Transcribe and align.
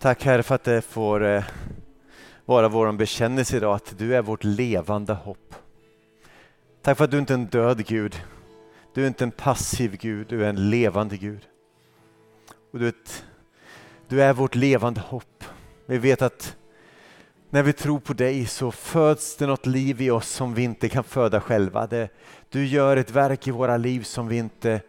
Tack 0.00 0.24
Herre 0.24 0.42
för 0.42 0.54
att 0.54 0.64
det 0.64 0.82
får 0.82 1.24
eh, 1.24 1.44
vara 2.44 2.68
vår 2.68 2.92
bekännelse 2.92 3.56
idag 3.56 3.74
att 3.74 3.98
du 3.98 4.16
är 4.16 4.22
vårt 4.22 4.44
levande 4.44 5.12
hopp. 5.12 5.54
Tack 6.82 6.96
för 6.96 7.04
att 7.04 7.10
du 7.10 7.18
inte 7.18 7.32
är 7.32 7.38
en 7.38 7.46
död 7.46 7.86
Gud. 7.86 8.22
Du 8.94 9.02
är 9.02 9.06
inte 9.06 9.24
en 9.24 9.30
passiv 9.30 9.96
Gud, 9.96 10.26
du 10.28 10.44
är 10.44 10.48
en 10.48 10.70
levande 10.70 11.16
Gud. 11.16 11.46
Och 12.72 12.78
du, 12.78 12.84
vet, 12.84 13.24
du 14.08 14.22
är 14.22 14.32
vårt 14.32 14.54
levande 14.54 15.00
hopp. 15.00 15.44
Vi 15.86 15.98
vet 15.98 16.22
att 16.22 16.56
när 17.50 17.62
vi 17.62 17.72
tror 17.72 18.00
på 18.00 18.12
dig 18.12 18.46
så 18.46 18.70
föds 18.72 19.36
det 19.36 19.46
något 19.46 19.66
liv 19.66 20.00
i 20.02 20.10
oss 20.10 20.28
som 20.28 20.54
vi 20.54 20.62
inte 20.62 20.88
kan 20.88 21.04
föda 21.04 21.40
själva. 21.40 21.86
Det, 21.86 22.08
du 22.48 22.66
gör 22.66 22.96
ett 22.96 23.10
verk 23.10 23.48
i 23.48 23.50
våra 23.50 23.76
liv 23.76 24.02
som 24.02 24.28
vi 24.28 24.36
inte 24.36 24.80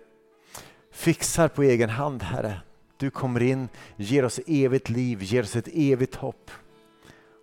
fixar 0.92 1.48
på 1.48 1.64
egen 1.64 1.90
hand, 1.90 2.24
Herre. 2.24 2.62
Du 3.02 3.10
kommer 3.10 3.42
in, 3.42 3.70
ger 3.96 4.26
oss 4.26 4.40
evigt 4.48 4.90
liv, 4.90 5.24
ger 5.24 5.44
oss 5.44 5.56
ett 5.56 5.68
evigt 5.74 6.16
hopp. 6.16 6.52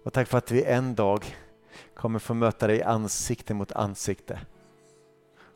Och 0.04 0.12
tack 0.12 0.28
för 0.28 0.38
att 0.38 0.50
vi 0.50 0.64
en 0.64 0.94
dag 0.94 1.36
kommer 1.94 2.18
få 2.18 2.34
möta 2.34 2.66
dig 2.66 2.82
ansikte 2.82 3.54
mot 3.54 3.72
ansikte. 3.72 4.40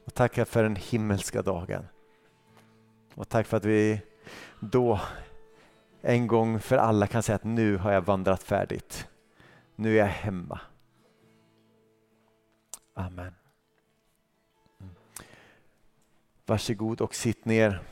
Och 0.04 0.14
tack 0.14 0.48
för 0.48 0.62
den 0.62 0.76
himmelska 0.76 1.42
dagen. 1.42 1.86
Och 3.14 3.28
tack 3.28 3.46
för 3.46 3.56
att 3.56 3.64
vi 3.64 4.00
då 4.60 5.00
en 6.00 6.26
gång 6.26 6.60
för 6.60 6.76
alla 6.76 7.06
kan 7.06 7.22
säga 7.22 7.36
att 7.36 7.44
nu 7.44 7.76
har 7.76 7.92
jag 7.92 8.02
vandrat 8.02 8.42
färdigt. 8.42 9.08
Nu 9.76 9.92
är 9.92 9.98
jag 9.98 10.06
hemma. 10.06 10.60
Amen. 12.94 13.34
Mm. 14.80 14.94
Varsågod 16.46 17.00
och 17.00 17.14
sitt 17.14 17.44
ner. 17.44 17.91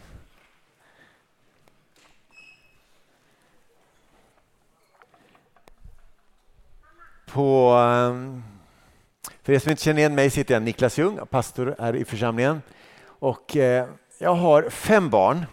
På, 7.32 7.72
ehm, 7.72 8.42
för 9.42 9.52
er 9.52 9.58
som 9.58 9.70
inte 9.70 9.82
känner 9.82 9.98
igen 9.98 10.14
mig 10.14 10.30
sitter 10.30 10.54
jag 10.54 10.62
Niklas 10.62 10.98
Ljung, 10.98 11.18
pastor 11.30 11.74
här 11.78 11.96
i 11.96 12.04
församlingen. 12.04 12.62
Och 13.06 13.56
eh, 13.56 13.86
jag 14.18 14.34
har 14.34 14.70
fem 14.70 15.10
barn. 15.10 15.46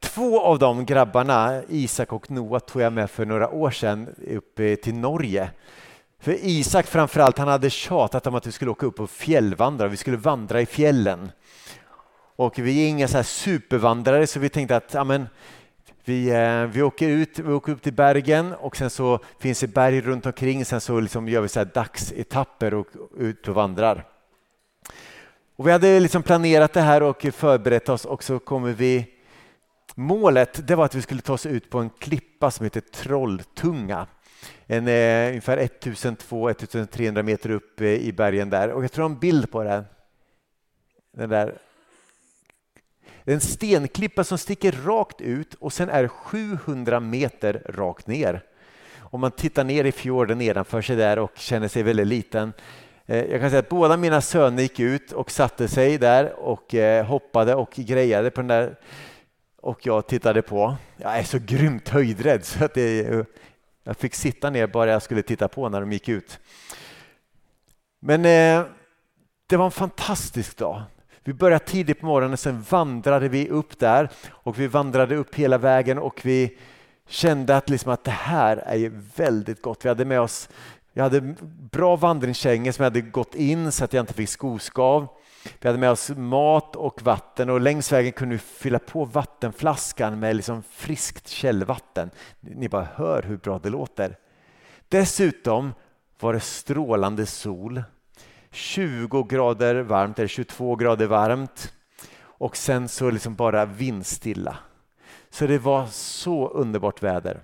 Två 0.00 0.40
av 0.40 0.58
de 0.58 0.86
grabbarna, 0.86 1.62
Isak 1.68 2.12
och 2.12 2.30
Noah, 2.30 2.60
tog 2.60 2.82
jag 2.82 2.92
med 2.92 3.10
för 3.10 3.24
några 3.24 3.48
år 3.50 3.70
sedan 3.70 4.08
upp 4.30 4.56
till 4.82 4.94
Norge. 4.94 5.50
För 6.20 6.36
Isak 6.42 6.86
framförallt, 6.86 7.38
han 7.38 7.48
hade 7.48 7.70
tjatat 7.70 8.26
om 8.26 8.34
att 8.34 8.46
vi 8.46 8.52
skulle 8.52 8.70
åka 8.70 8.86
upp 8.86 9.00
och 9.00 9.10
fjällvandra, 9.10 9.88
vi 9.88 9.96
skulle 9.96 10.16
vandra 10.16 10.60
i 10.60 10.66
fjällen. 10.66 11.30
Och 12.36 12.58
vi 12.58 12.84
är 12.84 12.88
inga 12.88 13.08
så 13.08 13.22
supervandrare 13.22 14.26
så 14.26 14.40
vi 14.40 14.48
tänkte 14.48 14.76
att 14.76 14.94
ja, 14.94 15.04
vi, 16.04 16.30
eh, 16.30 16.64
vi, 16.64 16.82
åker 16.82 17.08
ut, 17.08 17.38
vi 17.38 17.52
åker 17.52 17.72
upp 17.72 17.82
till 17.82 17.92
bergen 17.92 18.54
och 18.54 18.76
sen 18.76 18.90
så 18.90 19.18
finns 19.38 19.60
det 19.60 19.66
berg 19.66 20.00
runt 20.00 20.26
omkring. 20.26 20.64
Sen 20.64 20.80
så 20.80 21.00
liksom 21.00 21.28
gör 21.28 21.40
vi 21.40 21.48
så 21.48 21.60
här 21.60 21.70
dagsetapper 21.74 22.74
och 22.74 22.86
ut 23.18 23.48
och 23.48 23.54
vandrar. 23.54 24.04
Och 25.56 25.66
vi 25.66 25.72
hade 25.72 26.00
liksom 26.00 26.22
planerat 26.22 26.72
det 26.72 26.80
här 26.80 27.02
och 27.02 27.26
förberett 27.32 27.88
oss 27.88 28.04
och 28.04 28.24
så 28.24 28.38
kommer 28.38 28.72
vi 28.72 29.18
Målet 30.00 30.66
det 30.66 30.74
var 30.74 30.84
att 30.84 30.94
vi 30.94 31.02
skulle 31.02 31.20
ta 31.20 31.32
oss 31.32 31.46
ut 31.46 31.70
på 31.70 31.78
en 31.78 31.90
klippa 31.90 32.50
som 32.50 32.64
heter 32.64 32.80
Trolltunga. 32.80 34.06
En, 34.66 34.88
eh, 34.88 35.28
ungefär 35.28 35.56
1200-1300 35.56 37.22
meter 37.22 37.50
upp 37.50 37.80
eh, 37.80 37.86
i 37.86 38.12
bergen 38.12 38.50
där. 38.50 38.70
Och 38.70 38.84
jag 38.84 38.92
tror 38.92 39.02
jag 39.04 39.08
har 39.08 39.14
en 39.14 39.20
bild 39.20 39.50
på 39.50 39.64
den. 39.64 39.84
Den 41.12 41.30
där 41.30 41.58
det 43.28 43.32
är 43.32 43.34
en 43.34 43.40
stenklippa 43.40 44.24
som 44.24 44.38
sticker 44.38 44.72
rakt 44.72 45.20
ut 45.20 45.54
och 45.54 45.72
sen 45.72 45.88
är 45.88 46.08
700 46.08 47.00
meter 47.00 47.62
rakt 47.68 48.06
ner. 48.06 48.44
Om 48.98 49.20
man 49.20 49.30
tittar 49.30 49.64
ner 49.64 49.84
i 49.84 49.92
fjorden 49.92 50.38
nedanför 50.38 50.82
sig 50.82 50.96
där 50.96 51.18
och 51.18 51.30
känner 51.34 51.68
sig 51.68 51.82
väldigt 51.82 52.06
liten. 52.06 52.52
Eh, 53.06 53.24
jag 53.24 53.40
kan 53.40 53.50
säga 53.50 53.60
att 53.60 53.68
båda 53.68 53.96
mina 53.96 54.20
söner 54.20 54.62
gick 54.62 54.80
ut 54.80 55.12
och 55.12 55.30
satte 55.30 55.68
sig 55.68 55.98
där 55.98 56.32
och 56.32 56.74
eh, 56.74 57.06
hoppade 57.06 57.54
och 57.54 57.70
grejade 57.70 58.30
på 58.30 58.40
den 58.40 58.48
där 58.48 58.76
och 59.56 59.86
jag 59.86 60.06
tittade 60.06 60.42
på. 60.42 60.76
Jag 60.96 61.18
är 61.18 61.24
så 61.24 61.38
grymt 61.38 61.88
höjdrädd 61.88 62.44
så 62.44 62.64
att 62.64 62.74
det, 62.74 63.26
jag 63.84 63.96
fick 63.96 64.14
sitta 64.14 64.50
ner 64.50 64.66
bara 64.66 64.90
jag 64.90 65.02
skulle 65.02 65.22
titta 65.22 65.48
på 65.48 65.68
när 65.68 65.80
de 65.80 65.92
gick 65.92 66.08
ut. 66.08 66.38
Men 68.00 68.24
eh, 68.24 68.66
det 69.46 69.56
var 69.56 69.64
en 69.64 69.70
fantastisk 69.70 70.56
dag. 70.56 70.82
Vi 71.24 71.32
började 71.32 71.64
tidigt 71.64 72.00
på 72.00 72.06
morgonen, 72.06 72.36
sen 72.36 72.64
vandrade 72.68 73.28
vi 73.28 73.48
upp 73.48 73.78
där 73.78 74.10
och 74.30 74.60
vi 74.60 74.66
vandrade 74.66 75.16
upp 75.16 75.34
hela 75.34 75.58
vägen 75.58 75.98
och 75.98 76.20
vi 76.24 76.58
kände 77.08 77.56
att, 77.56 77.70
liksom 77.70 77.92
att 77.92 78.04
det 78.04 78.10
här 78.10 78.56
är 78.56 78.92
väldigt 79.16 79.62
gott. 79.62 79.84
Vi 79.84 79.88
hade 79.88 80.04
med 80.04 80.20
oss 80.20 80.48
jag 80.98 81.02
hade 81.02 81.20
bra 81.70 81.96
vandringskängor 81.96 82.72
som 82.72 82.82
jag 82.82 82.90
hade 82.90 83.00
gått 83.00 83.34
in 83.34 83.72
så 83.72 83.84
att 83.84 83.92
jag 83.92 84.02
inte 84.02 84.14
fick 84.14 84.28
skoskav. 84.28 85.08
Vi 85.60 85.68
hade 85.68 85.78
med 85.78 85.90
oss 85.90 86.10
mat 86.16 86.76
och 86.76 87.02
vatten 87.02 87.50
och 87.50 87.60
längs 87.60 87.92
vägen 87.92 88.12
kunde 88.12 88.34
vi 88.34 88.38
fylla 88.38 88.78
på 88.78 89.04
vattenflaskan 89.04 90.18
med 90.18 90.36
liksom 90.36 90.62
friskt 90.70 91.28
källvatten. 91.28 92.10
Ni 92.40 92.68
bara 92.68 92.88
hör 92.94 93.22
hur 93.22 93.36
bra 93.36 93.58
det 93.58 93.70
låter. 93.70 94.16
Dessutom 94.88 95.74
var 96.20 96.32
det 96.32 96.40
strålande 96.40 97.26
sol 97.26 97.82
20 98.50 99.22
grader 99.22 99.74
varmt 99.74 100.18
eller 100.18 100.28
22 100.28 100.76
grader 100.76 101.06
varmt 101.06 101.72
och 102.20 102.56
sen 102.56 102.88
så 102.88 103.10
liksom 103.10 103.34
bara 103.34 103.64
vindstilla. 103.64 104.56
Så 105.30 105.46
det 105.46 105.58
var 105.58 105.86
så 105.86 106.48
underbart 106.48 107.02
väder. 107.02 107.40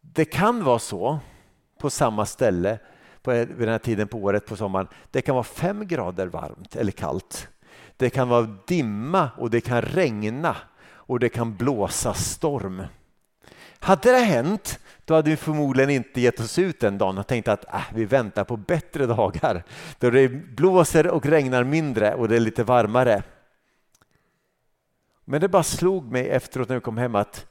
Det 0.00 0.24
kan 0.24 0.64
vara 0.64 0.78
så 0.78 1.18
på 1.80 1.90
samma 1.90 2.26
ställe 2.26 2.78
på, 3.22 3.32
e- 3.32 3.44
vid 3.44 3.58
den 3.58 3.68
här 3.68 3.78
tiden 3.78 4.08
på 4.08 4.18
året 4.18 4.46
på 4.46 4.56
sommaren. 4.56 4.88
Det 5.10 5.22
kan 5.22 5.34
vara 5.34 5.44
fem 5.44 5.86
grader 5.86 6.26
varmt 6.26 6.76
eller 6.76 6.92
kallt. 6.92 7.48
Det 7.96 8.10
kan 8.10 8.28
vara 8.28 8.56
dimma 8.66 9.30
och 9.38 9.50
det 9.50 9.60
kan 9.60 9.82
regna 9.82 10.56
och 10.84 11.18
det 11.20 11.28
kan 11.28 11.56
blåsa 11.56 12.14
storm. 12.14 12.82
Hade 13.84 14.12
det 14.12 14.18
hänt 14.18 14.80
då 15.04 15.14
hade 15.14 15.30
vi 15.30 15.36
förmodligen 15.36 15.90
inte 15.90 16.20
gett 16.20 16.40
oss 16.40 16.58
ut 16.58 16.80
den 16.80 16.98
dagen 16.98 17.18
och 17.18 17.26
tänkt 17.26 17.48
att 17.48 17.74
äh, 17.74 17.80
vi 17.94 18.04
väntar 18.04 18.44
på 18.44 18.56
bättre 18.56 19.06
dagar. 19.06 19.64
Då 19.98 20.10
det 20.10 20.28
blåser 20.28 21.06
och 21.06 21.26
regnar 21.26 21.64
mindre 21.64 22.14
och 22.14 22.28
det 22.28 22.36
är 22.36 22.40
lite 22.40 22.64
varmare. 22.64 23.22
Men 25.24 25.40
det 25.40 25.48
bara 25.48 25.62
slog 25.62 26.12
mig 26.12 26.28
efteråt 26.28 26.68
när 26.68 26.76
vi 26.76 26.80
kom 26.80 26.98
hem 26.98 27.14
att, 27.14 27.46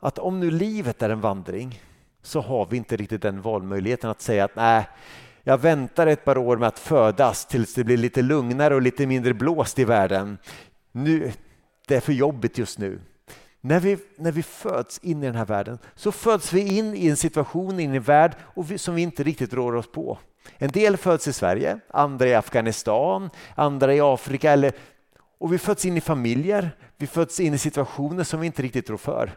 att 0.00 0.18
om 0.18 0.40
nu 0.40 0.50
livet 0.50 1.02
är 1.02 1.10
en 1.10 1.20
vandring 1.20 1.80
så 2.22 2.40
har 2.40 2.66
vi 2.66 2.76
inte 2.76 2.96
riktigt 2.96 3.22
den 3.22 3.42
valmöjligheten 3.42 4.10
att 4.10 4.20
säga 4.20 4.44
att 4.44 4.56
nej, 4.56 4.88
jag 5.42 5.58
väntar 5.58 6.06
ett 6.06 6.24
par 6.24 6.38
år 6.38 6.56
med 6.56 6.68
att 6.68 6.78
födas 6.78 7.46
tills 7.46 7.74
det 7.74 7.84
blir 7.84 7.96
lite 7.96 8.22
lugnare 8.22 8.74
och 8.74 8.82
lite 8.82 9.06
mindre 9.06 9.34
blåst 9.34 9.78
i 9.78 9.84
världen. 9.84 10.38
Nu, 10.92 11.32
det 11.86 11.96
är 11.96 12.00
för 12.00 12.12
jobbigt 12.12 12.58
just 12.58 12.78
nu. 12.78 13.00
När 13.60 13.80
vi, 13.80 13.98
när 14.16 14.32
vi 14.32 14.42
föds 14.42 14.98
in 14.98 15.22
i 15.22 15.26
den 15.26 15.34
här 15.34 15.44
världen 15.44 15.78
så 15.94 16.12
föds 16.12 16.52
vi 16.52 16.78
in 16.78 16.94
i 16.94 17.08
en 17.08 17.16
situation, 17.16 17.80
in 17.80 17.92
i 17.92 17.96
en 17.96 18.02
värld 18.02 18.34
och 18.42 18.70
vi, 18.70 18.78
som 18.78 18.94
vi 18.94 19.02
inte 19.02 19.22
riktigt 19.22 19.52
rår 19.52 19.74
oss 19.74 19.92
på. 19.92 20.18
En 20.58 20.70
del 20.70 20.96
föds 20.96 21.28
i 21.28 21.32
Sverige, 21.32 21.80
andra 21.88 22.26
i 22.26 22.34
Afghanistan, 22.34 23.30
andra 23.54 23.94
i 23.94 24.00
Afrika. 24.00 24.52
Eller, 24.52 24.72
och 25.38 25.52
vi 25.52 25.58
föds 25.58 25.84
in 25.84 25.96
i 25.96 26.00
familjer, 26.00 26.76
vi 26.96 27.06
föds 27.06 27.40
in 27.40 27.54
i 27.54 27.58
situationer 27.58 28.24
som 28.24 28.40
vi 28.40 28.46
inte 28.46 28.62
riktigt 28.62 28.90
rår 28.90 28.96
för. 28.96 29.30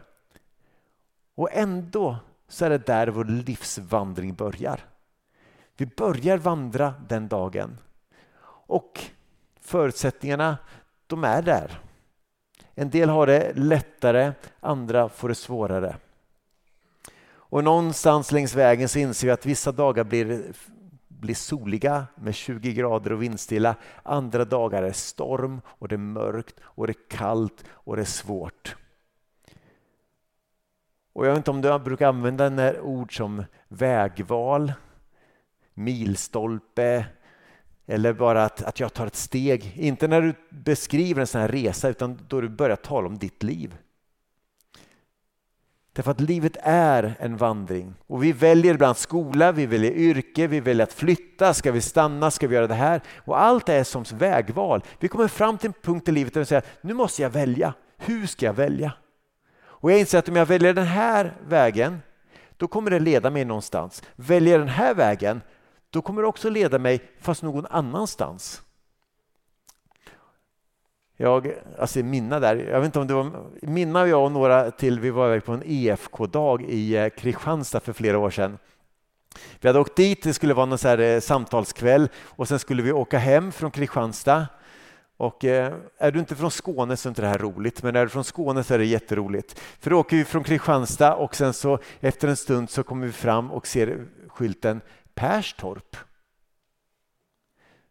Och 1.34 1.48
ändå 1.52 2.16
så 2.48 2.64
är 2.64 2.70
det 2.70 2.86
där 2.86 3.06
vår 3.06 3.24
livsvandring 3.24 4.34
börjar. 4.34 4.80
Vi 5.76 5.86
börjar 5.86 6.38
vandra 6.38 6.94
den 7.08 7.28
dagen. 7.28 7.78
Och 8.66 9.00
förutsättningarna, 9.60 10.58
de 11.06 11.24
är 11.24 11.42
där. 11.42 11.80
En 12.74 12.90
del 12.90 13.08
har 13.08 13.26
det 13.26 13.52
lättare, 13.56 14.32
andra 14.60 15.08
får 15.08 15.28
det 15.28 15.34
svårare. 15.34 15.96
Och 17.54 17.64
någonstans 17.64 18.32
längs 18.32 18.54
vägen 18.54 18.88
så 18.88 18.98
inser 18.98 19.26
vi 19.26 19.32
att 19.32 19.46
vissa 19.46 19.72
dagar 19.72 20.04
blir, 20.04 20.52
blir 21.08 21.34
soliga 21.34 22.06
med 22.14 22.34
20 22.34 22.72
grader 22.72 23.12
och 23.12 23.22
vindstilla. 23.22 23.74
Andra 24.02 24.44
dagar 24.44 24.82
är 24.82 24.92
storm 24.92 25.60
och 25.66 25.88
det 25.88 25.94
är 25.94 25.98
mörkt 25.98 26.54
och 26.62 26.86
det 26.86 26.90
är 26.90 27.16
kallt 27.18 27.64
och 27.68 27.96
det 27.96 28.02
är 28.02 28.06
svårt. 28.06 28.76
Och 31.12 31.26
jag 31.26 31.30
vet 31.30 31.36
inte 31.36 31.50
om 31.50 31.60
du 31.60 31.78
brukar 31.78 32.08
använda 32.08 32.80
ord 32.80 33.16
som 33.16 33.44
vägval, 33.68 34.72
milstolpe, 35.74 37.06
eller 37.86 38.12
bara 38.12 38.44
att, 38.44 38.62
att 38.62 38.80
jag 38.80 38.94
tar 38.94 39.06
ett 39.06 39.16
steg. 39.16 39.72
Inte 39.76 40.08
när 40.08 40.22
du 40.22 40.34
beskriver 40.50 41.20
en 41.20 41.26
sån 41.26 41.40
här 41.40 41.48
resa 41.48 41.88
utan 41.88 42.20
då 42.28 42.40
du 42.40 42.48
börjar 42.48 42.76
tala 42.76 43.06
om 43.06 43.18
ditt 43.18 43.42
liv. 43.42 43.76
Därför 45.92 46.10
att 46.10 46.20
livet 46.20 46.56
är 46.62 47.14
en 47.18 47.36
vandring 47.36 47.94
och 48.06 48.24
vi 48.24 48.32
väljer 48.32 48.74
ibland 48.74 48.96
skola, 48.96 49.52
vi 49.52 49.66
väljer 49.66 49.92
yrke, 49.92 50.46
vi 50.46 50.60
väljer 50.60 50.84
att 50.84 50.92
flytta, 50.92 51.54
ska 51.54 51.72
vi 51.72 51.80
stanna, 51.80 52.30
ska 52.30 52.48
vi 52.48 52.54
göra 52.54 52.66
det 52.66 52.74
här? 52.74 53.00
Och 53.16 53.40
allt 53.40 53.68
är 53.68 53.84
som 53.84 54.04
vägval. 54.18 54.84
Vi 55.00 55.08
kommer 55.08 55.28
fram 55.28 55.58
till 55.58 55.66
en 55.66 55.74
punkt 55.82 56.08
i 56.08 56.12
livet 56.12 56.34
där 56.34 56.40
vi 56.40 56.44
säger 56.44 56.64
nu 56.80 56.94
måste 56.94 57.22
jag 57.22 57.30
välja. 57.30 57.74
Hur 57.96 58.26
ska 58.26 58.46
jag 58.46 58.54
välja? 58.54 58.92
Och 59.62 59.92
jag 59.92 60.00
inser 60.00 60.18
att 60.18 60.28
om 60.28 60.36
jag 60.36 60.46
väljer 60.46 60.74
den 60.74 60.86
här 60.86 61.36
vägen, 61.48 62.02
då 62.56 62.68
kommer 62.68 62.90
det 62.90 62.98
leda 62.98 63.30
mig 63.30 63.44
någonstans. 63.44 64.02
Väljer 64.16 64.52
jag 64.52 64.60
den 64.60 64.68
här 64.68 64.94
vägen, 64.94 65.40
då 65.94 66.02
kommer 66.02 66.22
det 66.22 66.28
också 66.28 66.50
leda 66.50 66.78
mig 66.78 67.00
fast 67.20 67.42
någon 67.42 67.66
annanstans. 67.66 68.62
Jag, 71.16 71.54
alltså 71.78 71.98
Minna 71.98 72.40
där, 72.40 72.56
jag 72.56 72.80
vet 72.80 72.86
inte 72.86 72.98
om 72.98 73.06
det 73.06 73.14
var 73.14 73.50
Minna 73.62 74.02
och 74.02 74.08
jag 74.08 74.24
och 74.24 74.32
några 74.32 74.70
till, 74.70 75.00
vi 75.00 75.10
var 75.10 75.26
iväg 75.26 75.44
på 75.44 75.52
en 75.52 75.62
EFK-dag 75.66 76.62
i 76.62 76.96
eh, 76.96 77.08
Kristianstad 77.08 77.80
för 77.80 77.92
flera 77.92 78.18
år 78.18 78.30
sedan. 78.30 78.58
Vi 79.60 79.68
hade 79.68 79.80
åkt 79.80 79.96
dit, 79.96 80.22
det 80.22 80.34
skulle 80.34 80.54
vara 80.54 80.66
någon 80.66 80.78
så 80.78 80.88
här 80.88 80.98
eh, 80.98 81.20
samtalskväll 81.20 82.08
och 82.24 82.48
sen 82.48 82.58
skulle 82.58 82.82
vi 82.82 82.92
åka 82.92 83.18
hem 83.18 83.52
från 83.52 83.70
Kristianstad. 83.70 84.46
Och 85.16 85.44
eh, 85.44 85.74
är 85.98 86.10
du 86.10 86.18
inte 86.18 86.36
från 86.36 86.50
Skåne 86.50 86.96
så 86.96 87.08
är 87.08 87.10
inte 87.10 87.22
det 87.22 87.28
här 87.28 87.38
roligt, 87.38 87.82
men 87.82 87.96
är 87.96 88.02
du 88.02 88.08
från 88.08 88.24
Skåne 88.24 88.64
så 88.64 88.74
är 88.74 88.78
det 88.78 88.84
jätteroligt. 88.84 89.60
För 89.80 89.90
då 89.90 89.98
åker 89.98 90.16
vi 90.16 90.24
från 90.24 90.44
Kristianstad 90.44 91.14
och 91.14 91.34
sen 91.34 91.52
så 91.52 91.78
efter 92.00 92.28
en 92.28 92.36
stund 92.36 92.70
så 92.70 92.82
kommer 92.82 93.06
vi 93.06 93.12
fram 93.12 93.52
och 93.52 93.66
ser 93.66 94.06
skylten 94.28 94.80
Perstorp. 95.14 95.96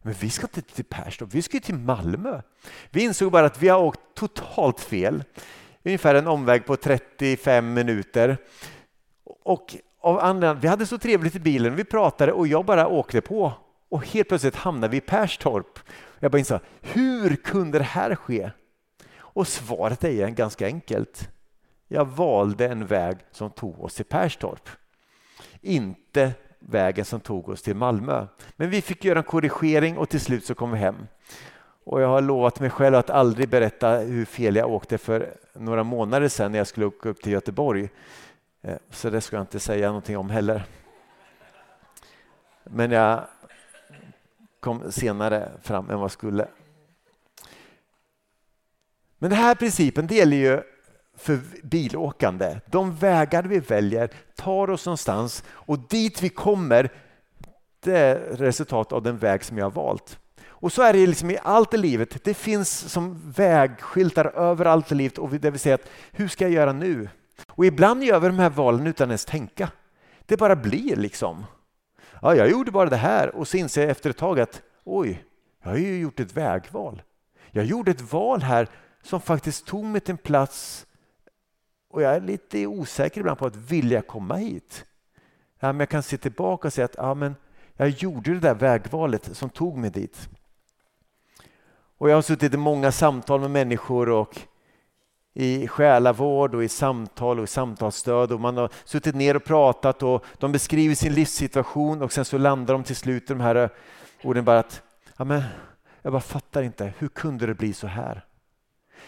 Men 0.02 0.12
vi 0.12 0.30
ska 0.30 0.42
inte 0.42 0.62
till 0.62 0.84
Perstorp, 0.84 1.34
vi 1.34 1.42
ska 1.42 1.60
till 1.60 1.74
Malmö. 1.74 2.42
Vi 2.90 3.04
insåg 3.04 3.32
bara 3.32 3.46
att 3.46 3.62
vi 3.62 3.68
har 3.68 3.80
åkt 3.80 4.00
totalt 4.14 4.80
fel. 4.80 5.24
Ungefär 5.82 6.14
en 6.14 6.26
omväg 6.26 6.66
på 6.66 6.76
35 6.76 7.74
minuter. 7.74 8.38
Och 9.44 9.76
av 10.00 10.18
anledning, 10.18 10.60
vi 10.60 10.68
hade 10.68 10.86
så 10.86 10.98
trevligt 10.98 11.34
i 11.34 11.40
bilen, 11.40 11.76
vi 11.76 11.84
pratade 11.84 12.32
och 12.32 12.46
jag 12.46 12.64
bara 12.64 12.86
åkte 12.86 13.20
på. 13.20 13.52
Och 13.88 14.06
helt 14.06 14.28
plötsligt 14.28 14.56
hamnade 14.56 14.90
vi 14.90 14.96
i 14.96 15.00
Perstorp. 15.00 15.78
Jag 16.18 16.30
bara 16.30 16.38
insåg, 16.38 16.60
hur 16.80 17.36
kunde 17.36 17.78
det 17.78 17.84
här 17.84 18.14
ske? 18.14 18.50
Och 19.16 19.48
svaret 19.48 20.04
är 20.04 20.28
ganska 20.28 20.66
enkelt. 20.66 21.28
Jag 21.88 22.04
valde 22.04 22.68
en 22.68 22.86
väg 22.86 23.16
som 23.30 23.50
tog 23.50 23.80
oss 23.80 23.94
till 23.94 24.04
Perstorp. 24.04 24.68
Inte 25.60 26.32
vägen 26.68 27.04
som 27.04 27.20
tog 27.20 27.48
oss 27.48 27.62
till 27.62 27.76
Malmö. 27.76 28.26
Men 28.56 28.70
vi 28.70 28.82
fick 28.82 29.04
göra 29.04 29.18
en 29.18 29.24
korrigering 29.24 29.98
och 29.98 30.08
till 30.08 30.20
slut 30.20 30.44
så 30.44 30.54
kom 30.54 30.70
vi 30.70 30.78
hem. 30.78 31.06
Och 31.84 32.00
jag 32.00 32.08
har 32.08 32.20
lovat 32.20 32.60
mig 32.60 32.70
själv 32.70 32.94
att 32.94 33.10
aldrig 33.10 33.48
berätta 33.48 33.90
hur 33.90 34.24
fel 34.24 34.56
jag 34.56 34.70
åkte 34.70 34.98
för 34.98 35.34
några 35.52 35.84
månader 35.84 36.28
sedan 36.28 36.52
när 36.52 36.58
jag 36.58 36.66
skulle 36.66 36.86
åka 36.86 37.08
upp 37.08 37.22
till 37.22 37.32
Göteborg. 37.32 37.88
Eh, 38.62 38.76
så 38.90 39.10
det 39.10 39.20
ska 39.20 39.36
jag 39.36 39.42
inte 39.42 39.60
säga 39.60 39.86
någonting 39.86 40.18
om 40.18 40.30
heller. 40.30 40.64
Men 42.64 42.90
jag 42.90 43.24
kom 44.60 44.92
senare 44.92 45.48
fram 45.62 45.90
än 45.90 45.96
vad 45.96 46.04
jag 46.04 46.10
skulle. 46.10 46.48
Men 49.18 49.30
den 49.30 49.38
här 49.38 49.54
principen 49.54 50.06
det 50.06 50.14
gäller 50.14 50.36
ju 50.36 50.62
för 51.16 51.40
bilåkande. 51.62 52.60
De 52.66 52.96
vägar 52.96 53.42
vi 53.42 53.58
väljer 53.58 54.10
tar 54.34 54.70
oss 54.70 54.86
någonstans 54.86 55.44
och 55.48 55.78
dit 55.78 56.22
vi 56.22 56.28
kommer 56.28 56.90
det 57.84 57.98
är 57.98 58.16
resultat 58.36 58.92
av 58.92 59.02
den 59.02 59.18
väg 59.18 59.44
som 59.44 59.58
jag 59.58 59.64
har 59.64 59.70
valt. 59.70 60.18
Och 60.46 60.72
så 60.72 60.82
är 60.82 60.92
det 60.92 61.06
liksom 61.06 61.30
i 61.30 61.38
allt 61.42 61.74
i 61.74 61.76
livet. 61.76 62.24
Det 62.24 62.34
finns 62.34 62.92
som 62.92 63.32
vägskyltar 63.36 64.24
överallt 64.24 64.92
i 64.92 64.94
livet 64.94 65.18
och 65.18 65.30
det 65.30 65.50
vill 65.50 65.60
säga 65.60 65.74
att 65.74 65.90
hur 66.12 66.28
ska 66.28 66.44
jag 66.44 66.52
göra 66.52 66.72
nu? 66.72 67.08
Och 67.48 67.66
ibland 67.66 68.04
gör 68.04 68.20
vi 68.20 68.26
de 68.26 68.38
här 68.38 68.50
valen 68.50 68.86
utan 68.86 69.08
ens 69.08 69.24
tänka. 69.24 69.70
Det 70.26 70.36
bara 70.36 70.56
blir 70.56 70.96
liksom. 70.96 71.44
Ja, 72.22 72.34
jag 72.34 72.50
gjorde 72.50 72.70
bara 72.70 72.90
det 72.90 72.96
här 72.96 73.36
och 73.36 73.48
så 73.48 73.56
inser 73.56 73.80
jag 73.80 73.90
efter 73.90 74.10
ett 74.10 74.16
tag 74.16 74.40
att 74.40 74.62
oj, 74.84 75.24
jag 75.62 75.70
har 75.70 75.76
ju 75.76 75.98
gjort 75.98 76.20
ett 76.20 76.36
vägval. 76.36 77.02
Jag 77.50 77.64
gjorde 77.64 77.90
ett 77.90 78.12
val 78.12 78.42
här 78.42 78.68
som 79.02 79.20
faktiskt 79.20 79.66
tog 79.66 79.84
mig 79.84 80.00
till 80.00 80.12
en 80.12 80.18
plats 80.18 80.86
och 81.94 82.02
jag 82.02 82.14
är 82.14 82.20
lite 82.20 82.66
osäker 82.66 83.20
ibland 83.20 83.38
på 83.38 83.46
att 83.46 83.56
vilja 83.56 84.02
komma 84.02 84.36
hit. 84.36 84.84
Ja, 85.60 85.72
men 85.72 85.80
jag 85.80 85.88
kan 85.88 86.02
se 86.02 86.16
tillbaka 86.16 86.68
och 86.68 86.72
säga 86.72 86.84
att 86.84 86.94
ja, 86.96 87.14
men 87.14 87.36
jag 87.76 87.88
gjorde 87.88 88.34
det 88.34 88.40
där 88.40 88.54
vägvalet 88.54 89.36
som 89.36 89.50
tog 89.50 89.76
mig 89.76 89.90
dit. 89.90 90.28
Och 91.98 92.10
jag 92.10 92.14
har 92.14 92.22
suttit 92.22 92.54
i 92.54 92.56
många 92.56 92.92
samtal 92.92 93.40
med 93.40 93.50
människor 93.50 94.08
och 94.08 94.40
i 95.34 95.68
själavård 95.68 96.54
och 96.54 96.64
i 96.64 96.68
samtal 96.68 97.38
och 97.38 97.44
i 97.44 97.46
samtalsstöd 97.46 98.32
och 98.32 98.40
man 98.40 98.56
har 98.56 98.70
suttit 98.84 99.14
ner 99.14 99.36
och 99.36 99.44
pratat 99.44 100.02
och 100.02 100.24
de 100.38 100.52
beskriver 100.52 100.94
sin 100.94 101.14
livssituation 101.14 102.02
och 102.02 102.12
sen 102.12 102.24
så 102.24 102.38
landar 102.38 102.74
de 102.74 102.84
till 102.84 102.96
slut 102.96 103.22
i 103.22 103.26
de 103.32 103.40
här 103.40 103.70
orden 104.22 104.44
bara 104.44 104.58
att 104.58 104.82
ja, 105.16 105.24
men 105.24 105.42
jag 106.02 106.12
bara 106.12 106.22
fattar 106.22 106.62
inte, 106.62 106.92
hur 106.98 107.08
kunde 107.08 107.46
det 107.46 107.54
bli 107.54 107.72
så 107.72 107.86
här? 107.86 108.24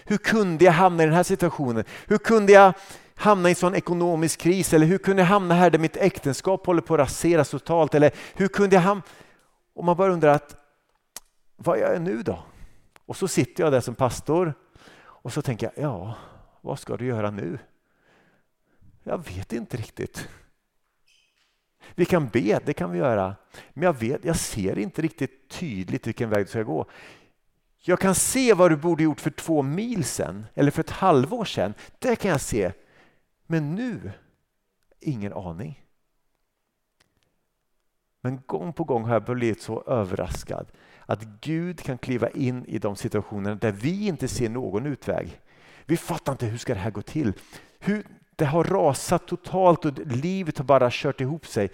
Hur 0.06 0.16
kunde 0.16 0.64
jag 0.64 0.72
hamna 0.72 1.02
i 1.02 1.06
den 1.06 1.14
här 1.14 1.22
situationen? 1.22 1.84
Hur 2.06 2.18
kunde 2.18 2.52
jag 2.52 2.72
hamna 3.14 3.48
i 3.48 3.52
en 3.52 3.56
sån 3.56 3.74
ekonomisk 3.74 4.40
kris? 4.40 4.72
Eller 4.72 4.86
hur 4.86 4.98
kunde 4.98 5.22
jag 5.22 5.26
hamna 5.26 5.54
här 5.54 5.70
där 5.70 5.78
mitt 5.78 5.96
äktenskap 5.96 6.66
håller 6.66 6.82
på 6.82 6.94
att 6.94 7.00
raseras 7.00 7.50
totalt? 7.50 7.94
Eller 7.94 8.10
hur 8.34 8.48
kunde 8.48 8.76
jag 8.76 8.82
hamna... 8.82 9.02
Och 9.74 9.84
man 9.84 9.96
bara 9.96 10.12
undrar 10.12 10.34
att 10.34 10.56
vad 11.56 11.78
gör 11.78 11.92
jag 11.92 12.02
nu 12.02 12.22
då? 12.22 12.38
Och 13.06 13.16
så 13.16 13.28
sitter 13.28 13.64
jag 13.64 13.72
där 13.72 13.80
som 13.80 13.94
pastor 13.94 14.54
och 14.98 15.32
så 15.32 15.42
tänker 15.42 15.70
jag, 15.74 15.84
ja, 15.84 16.14
vad 16.60 16.78
ska 16.78 16.96
du 16.96 17.06
göra 17.06 17.30
nu? 17.30 17.58
Jag 19.02 19.24
vet 19.26 19.52
inte 19.52 19.76
riktigt. 19.76 20.28
Vi 21.94 22.04
kan 22.04 22.28
be, 22.28 22.60
det 22.64 22.72
kan 22.72 22.90
vi 22.90 22.98
göra. 22.98 23.36
Men 23.72 23.82
jag, 23.82 23.92
vet, 23.92 24.24
jag 24.24 24.36
ser 24.36 24.78
inte 24.78 25.02
riktigt 25.02 25.48
tydligt 25.48 26.06
vilken 26.06 26.30
väg 26.30 26.44
du 26.44 26.48
ska 26.48 26.62
gå. 26.62 26.86
Jag 27.88 28.00
kan 28.00 28.14
se 28.14 28.54
vad 28.54 28.70
du 28.70 28.76
borde 28.76 29.02
gjort 29.02 29.20
för 29.20 29.30
två 29.30 29.62
mil 29.62 30.04
sedan 30.04 30.46
eller 30.54 30.70
för 30.70 30.80
ett 30.80 30.90
halvår 30.90 31.44
sedan. 31.44 31.74
Det 31.98 32.16
kan 32.16 32.30
jag 32.30 32.40
se. 32.40 32.72
Men 33.46 33.74
nu, 33.74 34.12
ingen 35.00 35.32
aning. 35.32 35.84
Men 38.20 38.40
gång 38.46 38.72
på 38.72 38.84
gång 38.84 39.04
har 39.04 39.12
jag 39.12 39.24
blivit 39.24 39.62
så 39.62 39.82
överraskad 39.82 40.66
att 41.06 41.22
Gud 41.22 41.80
kan 41.80 41.98
kliva 41.98 42.30
in 42.30 42.64
i 42.64 42.78
de 42.78 42.96
situationer 42.96 43.54
där 43.54 43.72
vi 43.72 44.06
inte 44.06 44.28
ser 44.28 44.48
någon 44.48 44.86
utväg. 44.86 45.40
Vi 45.84 45.96
fattar 45.96 46.32
inte 46.32 46.46
hur 46.46 46.58
ska 46.58 46.74
det 46.74 46.80
här 46.80 46.90
gå 46.90 47.02
till. 47.02 47.32
Hur, 47.78 48.06
det 48.36 48.44
har 48.44 48.64
rasat 48.64 49.26
totalt 49.26 49.84
och 49.84 49.98
livet 50.06 50.58
har 50.58 50.64
bara 50.64 50.88
kört 50.92 51.20
ihop 51.20 51.46
sig. 51.46 51.70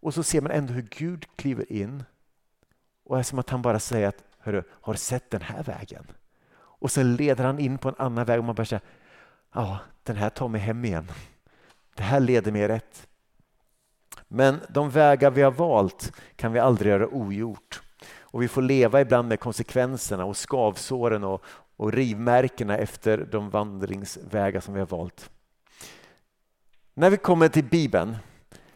Och 0.00 0.14
så 0.14 0.22
ser 0.22 0.40
man 0.40 0.52
ändå 0.52 0.72
hur 0.72 0.88
Gud 0.90 1.26
kliver 1.36 1.72
in. 1.72 2.04
Och 3.04 3.16
det 3.16 3.20
är 3.20 3.22
som 3.22 3.38
att 3.38 3.50
han 3.50 3.62
bara 3.62 3.80
säger 3.80 4.08
att 4.08 4.24
Hörru, 4.44 4.62
har 4.70 4.92
du 4.92 4.98
sett 4.98 5.30
den 5.30 5.42
här 5.42 5.62
vägen? 5.62 6.06
Och 6.56 6.90
så 6.90 7.02
leder 7.02 7.44
han 7.44 7.58
in 7.58 7.78
på 7.78 7.88
en 7.88 7.94
annan 7.98 8.24
väg 8.24 8.38
och 8.38 8.44
man 8.44 8.54
börjar 8.54 8.66
säga, 8.66 8.80
ja, 9.54 9.78
den 10.02 10.16
här 10.16 10.30
tar 10.30 10.48
mig 10.48 10.60
hem 10.60 10.84
igen. 10.84 11.10
Det 11.94 12.02
här 12.02 12.20
leder 12.20 12.52
mig 12.52 12.68
rätt. 12.68 13.06
Men 14.28 14.60
de 14.68 14.90
vägar 14.90 15.30
vi 15.30 15.42
har 15.42 15.50
valt 15.50 16.12
kan 16.36 16.52
vi 16.52 16.58
aldrig 16.58 16.90
göra 16.92 17.08
ogjort. 17.08 17.82
Och 18.18 18.42
vi 18.42 18.48
får 18.48 18.62
leva 18.62 19.00
ibland 19.00 19.28
med 19.28 19.40
konsekvenserna 19.40 20.24
och 20.24 20.36
skavsåren 20.36 21.24
och, 21.24 21.44
och 21.76 21.92
rivmärkena 21.92 22.78
efter 22.78 23.28
de 23.32 23.50
vandringsvägar 23.50 24.60
som 24.60 24.74
vi 24.74 24.80
har 24.80 24.86
valt. 24.86 25.30
När 26.94 27.10
vi 27.10 27.16
kommer 27.16 27.48
till 27.48 27.64
Bibeln 27.64 28.16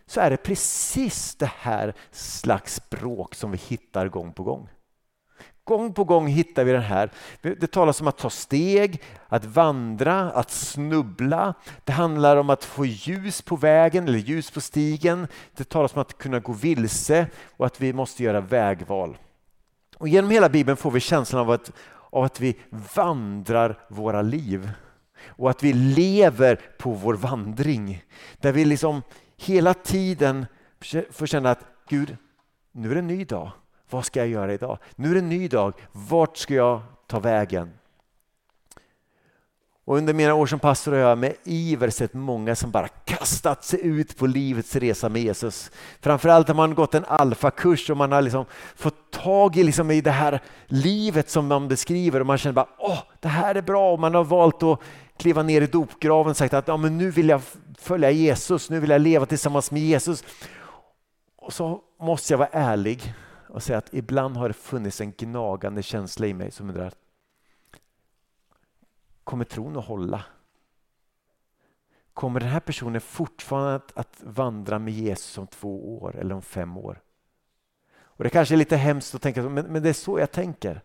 så 0.07 0.21
är 0.21 0.31
det 0.31 0.37
precis 0.37 1.35
det 1.35 1.53
här 1.57 1.95
slags 2.11 2.75
språk 2.75 3.35
som 3.35 3.51
vi 3.51 3.59
hittar 3.59 4.09
gång 4.09 4.33
på 4.33 4.43
gång. 4.43 4.69
Gång 5.69 5.93
på 5.93 6.05
gång 6.05 6.27
hittar 6.27 6.65
vi 6.65 6.73
den 6.73 6.83
här. 6.83 7.11
Det 7.41 7.67
talas 7.67 8.01
om 8.01 8.09
att 8.09 8.19
ta 8.19 8.31
steg, 8.31 9.03
att 9.29 9.45
vandra, 9.45 10.21
att 10.21 10.51
snubbla. 10.51 11.55
Det 11.85 11.93
handlar 11.93 12.37
om 12.37 12.51
att 12.51 12.65
få 12.65 12.85
ljus 12.85 13.43
på 13.43 13.57
vägen 13.57 14.09
eller 14.09 14.19
ljus 14.19 14.51
på 14.51 14.61
stigen. 14.61 15.27
Det 15.57 15.69
talas 15.69 15.95
om 15.95 16.01
att 16.01 16.19
kunna 16.19 16.41
gå 16.41 16.53
vilse 16.53 17.27
och 17.57 17.67
att 17.67 17.81
vi 17.81 17.93
måste 17.93 18.23
göra 18.23 18.41
vägval. 18.41 19.19
Och 19.97 20.09
genom 20.09 20.31
hela 20.31 20.49
Bibeln 20.49 20.77
får 20.77 20.91
vi 20.91 21.01
känslan 21.01 21.41
av 21.41 21.51
att, 21.51 21.73
av 22.11 22.25
att 22.25 22.41
vi 22.41 22.57
vandrar 22.95 23.79
våra 23.89 24.23
liv 24.23 24.71
och 25.27 25.51
att 25.51 25.63
vi 25.63 25.73
lever 25.73 26.61
på 26.79 26.91
vår 26.91 27.15
vandring. 27.15 28.05
Där 28.41 28.53
vi 28.53 28.65
liksom 28.65 29.03
hela 29.37 29.75
tiden 29.75 30.47
får 31.11 31.27
känna 31.27 31.51
att 31.51 31.65
Gud, 31.89 32.17
nu 32.73 32.91
är 32.91 32.95
det 32.95 33.01
en 33.01 33.07
ny 33.07 33.25
dag. 33.25 33.51
Vad 33.91 34.05
ska 34.05 34.21
jag 34.21 34.29
göra 34.29 34.55
idag? 34.55 34.79
Nu 34.97 35.11
är 35.11 35.15
det 35.15 35.21
en 35.21 35.29
ny 35.29 35.49
dag. 35.49 35.73
Vart 35.93 36.37
ska 36.37 36.55
jag 36.55 36.81
ta 37.07 37.21
vägen? 37.21 37.71
Och 39.89 39.97
under 39.97 40.15
mina 40.15 40.35
år 40.35 40.47
som 40.47 40.59
pastor 40.59 40.93
har 40.93 40.99
jag 40.99 41.19
med 41.19 41.35
iver 41.45 41.91
sett 41.91 42.15
många 42.15 42.57
som 42.57 42.71
bara 42.71 42.89
kastat 42.89 43.65
sig 43.65 43.87
ut 43.87 44.17
på 44.17 44.27
livets 44.27 44.77
resa 44.77 45.09
med 45.09 45.23
Jesus. 45.23 45.71
Framförallt 46.01 46.49
har 46.49 46.55
man 46.55 46.75
gått 46.75 46.95
en 46.95 47.05
alfakurs 47.05 47.91
och 47.91 47.97
man 47.97 48.13
har 48.13 48.23
liksom 48.23 48.45
fått 48.77 49.11
tag 49.11 49.57
i, 49.57 49.63
liksom 49.63 49.91
i 49.91 50.01
det 50.01 50.11
här 50.11 50.41
livet 50.67 51.31
som 51.31 51.47
man 51.47 51.69
beskriver 51.69 52.21
och 52.21 52.27
man 52.27 52.39
känner 52.39 52.53
bara 52.53 52.69
åh, 52.79 52.99
det 53.21 53.29
här 53.29 53.55
är 53.55 53.63
bra 53.63 53.93
och 53.93 54.01
man 54.01 54.15
har 54.15 54.25
valt 54.25 54.63
att 54.63 54.81
kliva 55.17 55.43
ner 55.43 55.63
i 55.63 55.67
dopgraven 55.67 56.31
och 56.31 56.37
sagt 56.37 56.55
att 56.55 56.69
ja, 56.69 56.77
men 56.77 56.99
nu 56.99 57.11
vill 57.11 57.29
jag 57.29 57.41
följa 57.79 58.11
Jesus, 58.11 58.71
nu 58.71 58.81
vill 58.81 58.91
jag 58.91 59.01
leva 59.01 59.27
tillsammans 59.27 59.71
med 59.71 59.83
Jesus. 59.83 60.25
Och 61.37 61.53
så 61.53 61.81
måste 62.01 62.33
jag 62.33 62.39
vara 62.39 62.49
ärlig 62.53 63.15
och 63.49 63.63
säga 63.63 63.79
att 63.79 63.95
ibland 63.95 64.37
har 64.37 64.49
det 64.49 64.55
funnits 64.55 65.01
en 65.01 65.13
gnagande 65.13 65.83
känsla 65.83 66.27
i 66.27 66.35
mig 66.35 66.51
som 66.51 66.69
undrar 66.69 66.93
kommer 69.25 69.45
tron 69.45 69.77
att 69.77 69.87
hålla? 69.87 70.25
kommer 72.19 72.41
den 72.41 72.49
här 72.49 72.61
personen 72.61 73.01
fortfarande 73.01 73.75
att, 73.75 73.99
att 73.99 74.17
vandra 74.21 74.79
med 74.79 74.95
Jesus 74.95 75.39
om 75.39 75.47
två 75.47 75.99
år 75.99 76.17
eller 76.17 76.35
om 76.35 76.43
fem 76.43 76.77
år? 76.77 77.01
Och 78.01 78.25
Det 78.25 78.31
kanske 78.31 78.55
är 78.55 78.57
lite 78.57 78.77
hemskt 78.77 79.15
att 79.15 79.23
tänka 79.23 79.43
så, 79.43 79.49
men, 79.49 79.67
men 79.67 79.83
det 79.83 79.89
är 79.89 79.93
så 79.93 80.19
jag 80.19 80.33
tänker. 80.33 80.81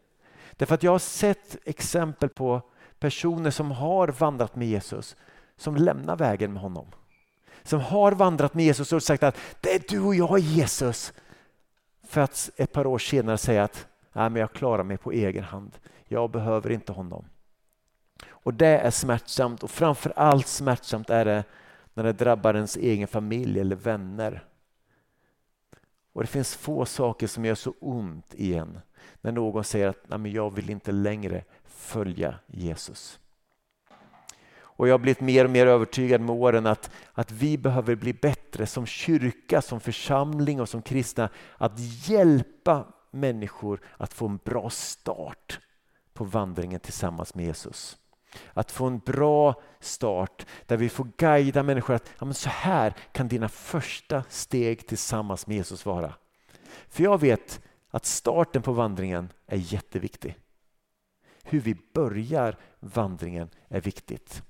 Därför 0.52 0.76
att 0.76 0.84
jag 0.84 0.92
har 0.92 1.00
sett 1.00 1.58
exempel 1.66 2.30
på 2.30 2.62
personer 3.00 3.52
som 3.52 3.72
har 3.72 4.08
vandrat 4.08 4.56
med 4.56 4.68
Jesus 4.68 5.16
som 5.58 5.76
lämnar 5.76 6.16
vägen 6.16 6.54
med 6.54 6.62
honom. 6.62 6.88
Som 7.64 7.80
har 7.80 8.12
vandrat 8.12 8.54
med 8.54 8.66
Jesus 8.66 8.94
och 8.94 9.04
sagt 9.04 9.24
att 9.24 9.38
det 9.62 9.76
är 9.76 9.82
du 9.90 10.00
och 10.00 10.16
jag 10.16 10.40
Jesus. 10.40 11.14
För 12.14 12.22
att 12.22 12.50
ett 12.56 12.72
par 12.72 12.88
år 12.88 12.98
senare 12.98 13.38
säga 13.38 13.64
att 13.64 13.88
Nej, 14.14 14.30
men 14.30 14.40
jag 14.40 14.54
klarar 14.54 14.84
mig 14.84 14.98
på 14.98 15.12
egen 15.12 15.44
hand. 15.44 15.72
Jag 16.06 16.32
behöver 16.32 16.72
inte 16.72 16.92
honom. 16.92 17.26
Och 18.28 18.54
det 18.54 18.68
är 18.68 18.92
smärtsamt 18.92 19.64
och 19.64 19.72
framför 19.72 20.14
allt 20.16 20.48
smärtsamt 20.48 21.10
är 21.10 21.26
det 21.26 21.44
när 21.94 22.04
det 22.04 22.14
drabbar 22.14 22.54
ens 22.54 22.78
egen 22.78 23.08
familj 23.08 23.60
eller 23.60 23.76
vänner. 23.76 24.46
Och 26.14 26.22
Det 26.22 26.28
finns 26.28 26.56
få 26.56 26.86
saker 26.86 27.28
som 27.28 27.46
gör 27.46 27.56
så 27.56 27.74
ont 27.80 28.34
i 28.34 28.54
en 28.54 28.80
när 29.22 29.32
någon 29.32 29.64
säger 29.64 29.88
att 29.88 30.10
Nej, 30.10 30.20
men 30.20 30.32
jag 30.32 30.56
vill 30.56 30.70
inte 30.70 30.92
längre 30.92 31.44
följa 31.64 32.36
Jesus. 32.48 33.20
Och 34.76 34.88
Jag 34.88 34.94
har 34.94 35.00
blivit 35.00 35.22
mer 35.22 35.46
och 35.46 35.52
mer 35.52 35.68
övertygad 35.68 36.22
med 36.22 36.36
åren 36.36 36.66
att, 36.66 36.92
att 37.14 37.32
vi 37.32 37.58
behöver 37.58 37.96
bli 37.96 38.14
bättre 38.14 38.66
som 38.66 38.86
kyrka, 38.86 39.62
som 39.62 39.80
församling 39.80 40.62
och 40.62 40.70
som 40.70 40.82
kristna 40.82 41.30
att 41.58 42.08
hjälpa 42.10 42.88
människor 43.12 43.80
att 43.98 44.14
få 44.14 44.28
en 44.28 44.38
bra 44.38 44.70
start 44.70 45.60
på 46.14 46.24
vandringen 46.24 46.80
tillsammans 46.80 47.36
med 47.36 47.46
Jesus. 47.46 47.98
Att 48.54 48.72
få 48.72 48.86
en 48.86 49.00
bra 49.00 49.62
start 49.80 50.46
där 50.66 50.78
vi 50.78 50.90
får 50.90 51.08
guida 51.18 51.64
människor 51.64 51.94
att 51.94 52.12
ja, 52.20 52.26
men 52.26 52.34
så 52.34 52.50
här 52.50 52.94
kan 53.12 53.28
dina 53.28 53.50
första 53.50 54.24
steg 54.30 54.88
tillsammans 54.88 55.48
med 55.48 55.58
Jesus 55.58 55.86
vara. 55.86 56.14
För 56.90 57.04
jag 57.04 57.20
vet 57.22 57.62
att 57.90 58.06
starten 58.06 58.62
på 58.62 58.74
vandringen 58.74 59.30
är 59.46 59.58
jätteviktig. 59.58 60.38
Hur 61.44 61.60
vi 61.60 61.78
börjar 61.94 62.58
vandringen 62.80 63.50
är 63.68 63.82
viktigt. 63.82 64.44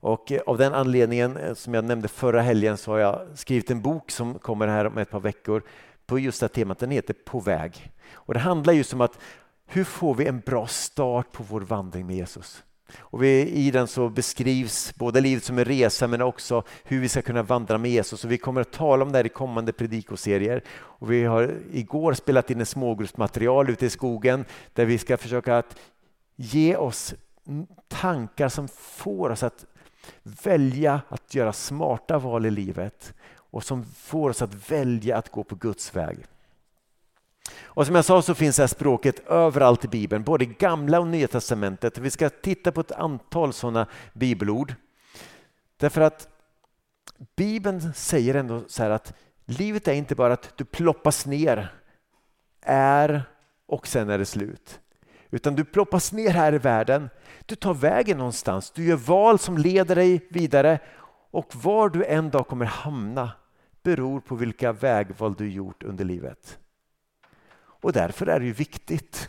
Och 0.00 0.32
eh, 0.32 0.40
av 0.46 0.58
den 0.58 0.74
anledningen, 0.74 1.36
eh, 1.36 1.54
som 1.54 1.74
jag 1.74 1.84
nämnde 1.84 2.08
förra 2.08 2.42
helgen, 2.42 2.76
så 2.76 2.90
har 2.90 2.98
jag 2.98 3.20
skrivit 3.34 3.70
en 3.70 3.82
bok 3.82 4.10
som 4.10 4.38
kommer 4.38 4.66
här 4.68 4.86
om 4.86 4.98
ett 4.98 5.10
par 5.10 5.20
veckor 5.20 5.62
på 6.06 6.18
just 6.18 6.40
det 6.40 6.44
här 6.44 6.54
temat. 6.54 6.78
Den 6.78 6.90
heter 6.90 7.14
På 7.24 7.40
väg. 7.40 7.92
Och 8.12 8.34
det 8.34 8.40
handlar 8.40 8.72
just 8.72 8.92
om 8.92 9.00
att 9.00 9.18
hur 9.66 9.84
får 9.84 10.14
vi 10.14 10.26
en 10.26 10.40
bra 10.40 10.66
start 10.66 11.32
på 11.32 11.42
vår 11.42 11.60
vandring 11.60 12.06
med 12.06 12.16
Jesus? 12.16 12.62
Och 12.98 13.22
vi, 13.22 13.48
I 13.48 13.70
den 13.70 13.86
så 13.86 14.08
beskrivs 14.08 14.94
både 14.94 15.20
livet 15.20 15.44
som 15.44 15.58
en 15.58 15.64
resa 15.64 16.06
men 16.06 16.22
också 16.22 16.62
hur 16.84 17.00
vi 17.00 17.08
ska 17.08 17.22
kunna 17.22 17.42
vandra 17.42 17.78
med 17.78 17.90
Jesus. 17.90 18.24
Och 18.24 18.30
vi 18.30 18.38
kommer 18.38 18.60
att 18.60 18.72
tala 18.72 19.04
om 19.04 19.12
det 19.12 19.18
här 19.18 19.26
i 19.26 19.28
kommande 19.28 19.72
predikoserier. 19.72 20.62
Och 20.70 21.12
vi 21.12 21.24
har 21.24 21.54
igår 21.72 22.12
spelat 22.12 22.50
in 22.50 22.60
ett 22.60 22.68
smågruppsmaterial 22.68 23.70
ute 23.70 23.86
i 23.86 23.90
skogen 23.90 24.44
där 24.74 24.84
vi 24.84 24.98
ska 24.98 25.16
försöka 25.16 25.58
att 25.58 25.76
ge 26.36 26.76
oss 26.76 27.14
tankar 27.88 28.48
som 28.48 28.68
får 28.68 29.30
oss 29.30 29.42
att 29.42 29.66
välja 30.22 31.00
att 31.08 31.34
göra 31.34 31.52
smarta 31.52 32.18
val 32.18 32.46
i 32.46 32.50
livet 32.50 33.14
och 33.36 33.64
som 33.64 33.84
får 33.84 34.30
oss 34.30 34.42
att 34.42 34.70
välja 34.70 35.16
att 35.16 35.28
gå 35.28 35.44
på 35.44 35.54
Guds 35.54 35.96
väg. 35.96 36.18
Och 37.62 37.86
som 37.86 37.94
jag 37.94 38.04
sa 38.04 38.22
så 38.22 38.34
finns 38.34 38.56
det 38.56 38.62
här 38.62 38.68
språket 38.68 39.26
överallt 39.26 39.84
i 39.84 39.88
Bibeln, 39.88 40.24
både 40.24 40.44
i 40.44 40.54
gamla 40.58 41.00
och 41.00 41.06
nya 41.06 41.28
testamentet. 41.28 41.98
Vi 41.98 42.10
ska 42.10 42.30
titta 42.30 42.72
på 42.72 42.80
ett 42.80 42.92
antal 42.92 43.52
sådana 43.52 43.86
bibelord. 44.12 44.74
Därför 45.76 46.00
att 46.00 46.28
Bibeln 47.36 47.94
säger 47.94 48.34
ändå 48.34 48.64
så 48.66 48.82
här 48.82 48.90
att 48.90 49.14
livet 49.44 49.88
är 49.88 49.92
inte 49.92 50.14
bara 50.14 50.32
att 50.32 50.56
du 50.56 50.64
ploppas 50.64 51.26
ner, 51.26 51.74
är 52.60 53.22
och 53.66 53.86
sen 53.86 54.10
är 54.10 54.18
det 54.18 54.26
slut. 54.26 54.80
Utan 55.30 55.54
du 55.54 55.64
ploppas 55.64 56.12
ner 56.12 56.30
här 56.30 56.54
i 56.54 56.58
världen, 56.58 57.10
du 57.46 57.54
tar 57.54 57.74
vägen 57.74 58.18
någonstans, 58.18 58.70
du 58.70 58.84
gör 58.84 58.96
val 58.96 59.38
som 59.38 59.58
leder 59.58 59.94
dig 59.94 60.26
vidare 60.30 60.78
och 61.30 61.56
var 61.56 61.88
du 61.88 62.04
en 62.04 62.30
dag 62.30 62.46
kommer 62.46 62.66
hamna 62.66 63.30
beror 63.82 64.20
på 64.20 64.34
vilka 64.34 64.72
vägval 64.72 65.34
du 65.34 65.50
gjort 65.50 65.82
under 65.82 66.04
livet. 66.04 66.58
Och 67.56 67.92
därför 67.92 68.26
är 68.26 68.40
det 68.40 68.46
ju 68.46 68.52
viktigt 68.52 69.28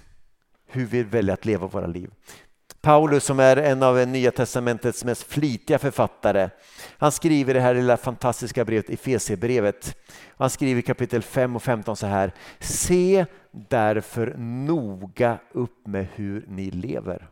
hur 0.65 0.86
vi 0.86 1.03
väljer 1.03 1.34
att 1.34 1.46
leva 1.46 1.67
våra 1.67 1.88
liv. 1.88 2.12
Paulus 2.82 3.24
som 3.24 3.40
är 3.40 3.58
en 3.58 3.84
av 3.84 4.08
Nya 4.08 4.32
testamentets 4.32 5.04
mest 5.04 5.24
flitiga 5.24 5.80
författare. 5.80 6.50
Han 6.98 7.12
skriver 7.12 7.54
det 7.54 7.60
här 7.60 7.74
lilla 7.74 7.98
fantastiska 7.98 8.66
brevet, 8.66 8.90
Efesierbrevet. 8.90 9.98
Han 10.38 10.50
skriver 10.50 10.80
i 10.80 10.84
kapitel 10.84 11.22
5 11.22 11.56
och 11.56 11.64
15 11.64 11.96
så 11.96 12.08
här. 12.08 12.32
Se 12.60 13.26
därför 13.52 14.36
noga 14.38 15.38
upp 15.52 15.88
med 15.88 16.08
hur 16.16 16.46
ni 16.48 16.72
lever. 16.72 17.28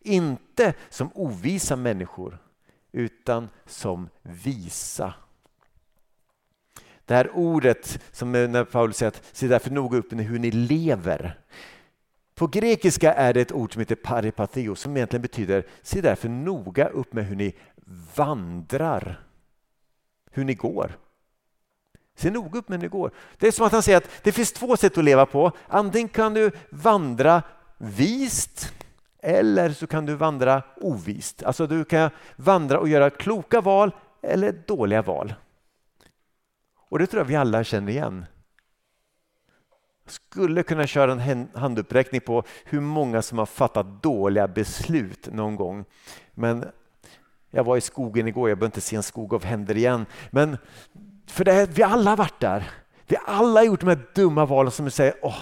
Inte 0.00 0.74
som 0.88 1.10
ovisa 1.14 1.76
människor 1.76 2.38
utan 2.92 3.48
som 3.66 4.08
visa 4.22 5.14
det 7.06 7.14
här 7.14 7.30
ordet 7.36 8.02
som 8.12 8.32
när 8.32 8.64
Paulus 8.64 8.96
säger 8.96 9.08
att 9.08 9.22
se 9.32 9.46
därför 9.46 9.70
noga 9.70 9.98
upp 9.98 10.12
med 10.12 10.26
hur 10.26 10.38
ni 10.38 10.50
lever. 10.50 11.38
På 12.42 12.46
grekiska 12.48 13.14
är 13.14 13.34
det 13.34 13.40
ett 13.40 13.52
ord 13.52 13.72
som 13.72 13.80
heter 13.80 13.94
paripateo 13.94 14.74
som 14.74 14.96
egentligen 14.96 15.22
betyder 15.22 15.66
se 15.82 16.00
därför 16.00 16.28
noga 16.28 16.88
upp 16.88 17.12
med 17.12 17.24
hur 17.26 17.36
ni 17.36 17.54
vandrar. 18.14 19.20
Hur 20.30 20.44
ni 20.44 20.54
går. 20.54 20.98
Se 22.16 22.30
noga 22.30 22.58
upp 22.58 22.68
med 22.68 22.78
hur 22.78 22.82
ni 22.82 22.88
går. 22.88 23.10
Det 23.38 23.46
är 23.46 23.52
som 23.52 23.66
att 23.66 23.72
han 23.72 23.82
säger 23.82 23.98
att 23.98 24.10
det 24.22 24.32
finns 24.32 24.52
två 24.52 24.76
sätt 24.76 24.98
att 24.98 25.04
leva 25.04 25.26
på. 25.26 25.52
Antingen 25.68 26.08
kan 26.08 26.34
du 26.34 26.50
vandra 26.70 27.42
vist 27.78 28.72
eller 29.18 29.70
så 29.70 29.86
kan 29.86 30.06
du 30.06 30.14
vandra 30.14 30.62
ovist. 30.76 31.42
Alltså 31.42 31.66
du 31.66 31.84
kan 31.84 32.10
vandra 32.36 32.78
och 32.78 32.88
göra 32.88 33.10
kloka 33.10 33.60
val 33.60 33.94
eller 34.22 34.52
dåliga 34.66 35.02
val. 35.02 35.34
Och 36.88 36.98
det 36.98 37.06
tror 37.06 37.20
jag 37.20 37.26
vi 37.26 37.36
alla 37.36 37.64
känner 37.64 37.92
igen. 37.92 38.26
Jag 40.04 40.12
skulle 40.12 40.62
kunna 40.62 40.86
köra 40.86 41.12
en 41.12 41.48
handuppräckning 41.54 42.20
på 42.20 42.44
hur 42.64 42.80
många 42.80 43.22
som 43.22 43.38
har 43.38 43.46
fattat 43.46 44.02
dåliga 44.02 44.48
beslut 44.48 45.28
någon 45.32 45.56
gång. 45.56 45.84
Men 46.34 46.64
jag 47.50 47.64
var 47.64 47.76
i 47.76 47.80
skogen 47.80 48.28
igår, 48.28 48.48
jag 48.48 48.58
behöver 48.58 48.68
inte 48.68 48.80
se 48.80 48.96
en 48.96 49.02
skog 49.02 49.34
av 49.34 49.44
händer 49.44 49.76
igen. 49.76 50.06
Men 50.30 50.58
för 51.26 51.44
det, 51.44 51.70
vi 51.70 51.82
alla 51.82 52.10
har 52.10 52.16
varit 52.16 52.40
där. 52.40 52.70
Vi 53.06 53.16
alla 53.24 53.60
har 53.60 53.64
gjort 53.64 53.80
de 53.80 53.88
här 53.88 54.06
dumma 54.14 54.46
valen 54.46 54.72
som 54.72 54.84
vi 54.84 54.90
säger, 54.90 55.14
åh, 55.22 55.38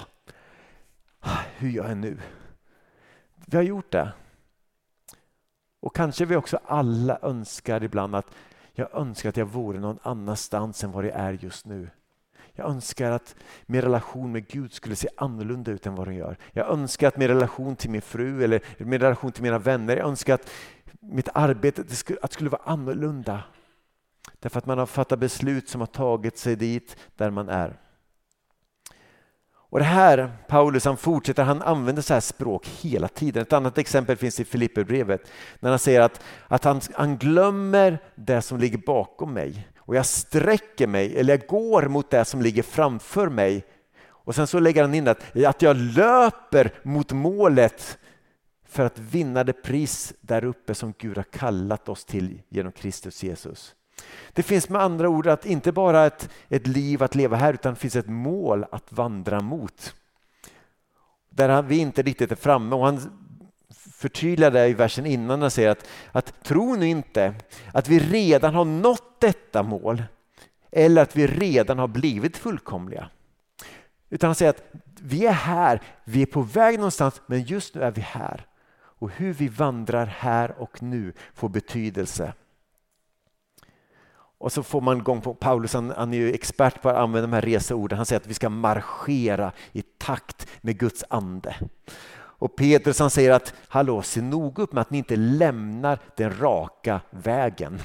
hur 1.57 1.69
gör 1.69 1.87
jag 1.87 1.97
nu? 1.97 2.17
Vi 3.45 3.57
har 3.57 3.63
gjort 3.63 3.91
det. 3.91 4.11
Och 5.79 5.95
kanske 5.95 6.25
vi 6.25 6.35
också 6.35 6.59
alla 6.65 7.19
önskar 7.21 7.83
ibland 7.83 8.15
att 8.15 8.27
jag 8.73 8.93
önskar 8.93 9.29
att 9.29 9.37
jag 9.37 9.45
vore 9.45 9.79
någon 9.79 9.99
annanstans 10.01 10.83
än 10.83 10.91
vad 10.91 11.05
jag 11.05 11.15
är 11.15 11.33
just 11.33 11.65
nu. 11.65 11.89
Jag 12.53 12.69
önskar 12.69 13.11
att 13.11 13.35
min 13.65 13.81
relation 13.81 14.31
med 14.31 14.47
Gud 14.47 14.73
skulle 14.73 14.95
se 14.95 15.07
annorlunda 15.17 15.71
ut 15.71 15.85
än 15.85 15.95
vad 15.95 16.07
den 16.07 16.15
gör. 16.15 16.37
Jag 16.51 16.67
önskar 16.69 17.07
att 17.07 17.17
min 17.17 17.27
relation 17.27 17.75
till 17.75 17.89
min 17.89 18.01
fru 18.01 18.43
eller 18.43 18.61
min 18.77 18.99
relation 18.99 19.31
till 19.31 19.43
mina 19.43 19.59
vänner, 19.59 19.97
jag 19.97 20.07
önskar 20.07 20.33
att 20.33 20.49
mitt 20.99 21.29
arbete 21.33 21.83
det 21.83 21.95
skulle, 21.95 22.19
att 22.21 22.33
skulle 22.33 22.49
vara 22.49 22.61
annorlunda. 22.65 23.43
Därför 24.39 24.57
att 24.57 24.65
man 24.65 24.77
har 24.77 24.85
fattat 24.85 25.19
beslut 25.19 25.69
som 25.69 25.81
har 25.81 25.87
tagit 25.87 26.37
sig 26.37 26.55
dit 26.55 26.97
där 27.15 27.29
man 27.29 27.49
är. 27.49 27.77
Och 29.71 29.79
det 29.79 29.85
här, 29.85 30.31
Paulus, 30.47 30.85
han 30.85 30.97
fortsätter, 30.97 31.43
han 31.43 31.61
använder 31.61 32.01
så 32.01 32.13
här 32.13 32.21
språk 32.21 32.67
hela 32.67 33.07
tiden. 33.07 33.41
Ett 33.41 33.53
annat 33.53 33.77
exempel 33.77 34.17
finns 34.17 34.39
i 34.39 34.45
Filipperbrevet 34.45 35.31
när 35.59 35.69
han 35.69 35.79
säger 35.79 36.01
att, 36.01 36.23
att 36.47 36.63
han, 36.63 36.81
han 36.93 37.17
glömmer 37.17 37.99
det 38.15 38.41
som 38.41 38.59
ligger 38.59 38.77
bakom 38.77 39.33
mig 39.33 39.67
och 39.85 39.95
jag 39.95 40.05
sträcker 40.05 40.87
mig, 40.87 41.17
eller 41.17 41.33
jag 41.33 41.47
går 41.47 41.87
mot 41.87 42.09
det 42.09 42.25
som 42.25 42.41
ligger 42.41 42.63
framför 42.63 43.29
mig. 43.29 43.65
Och 44.07 44.35
sen 44.35 44.47
så 44.47 44.59
lägger 44.59 44.81
han 44.81 44.93
in 44.93 45.07
att, 45.07 45.37
att 45.45 45.61
jag 45.61 45.77
löper 45.77 46.73
mot 46.83 47.11
målet 47.11 47.97
för 48.65 48.85
att 48.85 48.99
vinna 48.99 49.43
det 49.43 49.53
pris 49.53 50.13
där 50.21 50.45
uppe 50.45 50.75
som 50.75 50.93
Gud 50.97 51.17
har 51.17 51.23
kallat 51.23 51.89
oss 51.89 52.05
till 52.05 52.41
genom 52.49 52.71
Kristus 52.71 53.23
Jesus. 53.23 53.75
Det 54.33 54.43
finns 54.43 54.69
med 54.69 54.81
andra 54.81 55.09
ord 55.09 55.27
att 55.27 55.45
inte 55.45 55.71
bara 55.71 56.05
ett, 56.05 56.29
ett 56.49 56.67
liv 56.67 57.03
att 57.03 57.15
leva 57.15 57.37
här 57.37 57.53
utan 57.53 57.73
det 57.73 57.79
finns 57.79 57.95
ett 57.95 58.09
mål 58.09 58.65
att 58.71 58.91
vandra 58.91 59.41
mot. 59.41 59.95
Där 61.29 61.61
vi 61.61 61.77
inte 61.77 62.01
riktigt 62.01 62.31
är 62.31 62.35
framme 62.35 62.75
och 62.75 62.85
han 62.85 63.20
förtydligar 63.73 64.51
det 64.51 64.67
i 64.67 64.73
versen 64.73 65.05
innan 65.05 65.41
han 65.41 65.51
säger 65.51 65.69
att, 65.69 65.87
att 66.11 66.43
tro 66.43 66.75
nu 66.75 66.87
inte 66.87 67.33
att 67.73 67.87
vi 67.87 67.99
redan 67.99 68.55
har 68.55 68.65
nått 68.65 69.21
detta 69.21 69.63
mål 69.63 70.03
eller 70.71 71.01
att 71.01 71.15
vi 71.15 71.27
redan 71.27 71.79
har 71.79 71.87
blivit 71.87 72.37
fullkomliga. 72.37 73.09
Utan 74.09 74.27
han 74.27 74.35
säger 74.35 74.49
att 74.49 74.63
vi 75.01 75.25
är 75.25 75.31
här, 75.31 75.81
vi 76.03 76.21
är 76.21 76.25
på 76.25 76.41
väg 76.41 76.75
någonstans 76.75 77.21
men 77.25 77.43
just 77.43 77.75
nu 77.75 77.81
är 77.81 77.91
vi 77.91 78.01
här. 78.01 78.45
och 79.01 79.09
hur 79.11 79.33
vi 79.33 79.47
vandrar 79.47 80.05
här 80.05 80.61
och 80.61 80.83
nu 80.83 81.13
får 81.33 81.49
betydelse. 81.49 82.33
Och 84.41 84.51
så 84.51 84.63
får 84.63 84.81
man 84.81 85.03
gång 85.03 85.21
på 85.21 85.33
Paulus, 85.33 85.73
han, 85.73 85.93
han 85.97 86.13
är 86.13 86.17
ju 86.17 86.33
expert 86.33 86.81
på 86.81 86.89
att 86.89 86.95
använda 86.95 87.27
de 87.27 87.33
här 87.33 87.41
reseorden. 87.41 87.97
Han 87.97 88.05
säger 88.05 88.19
att 88.19 88.27
vi 88.27 88.33
ska 88.33 88.49
marschera 88.49 89.51
i 89.71 89.81
takt 89.81 90.47
med 90.61 90.79
Guds 90.79 91.03
ande. 91.09 91.55
Och 92.41 92.55
Petrus 92.55 92.99
han 92.99 93.09
säger 93.09 93.31
att 93.31 93.53
hallå, 93.67 94.01
se 94.01 94.21
noga 94.21 94.63
upp 94.63 94.73
med 94.73 94.81
att 94.81 94.89
ni 94.89 94.97
inte 94.97 95.15
lämnar 95.15 95.99
den 96.15 96.39
raka 96.39 97.01
vägen. 97.09 97.79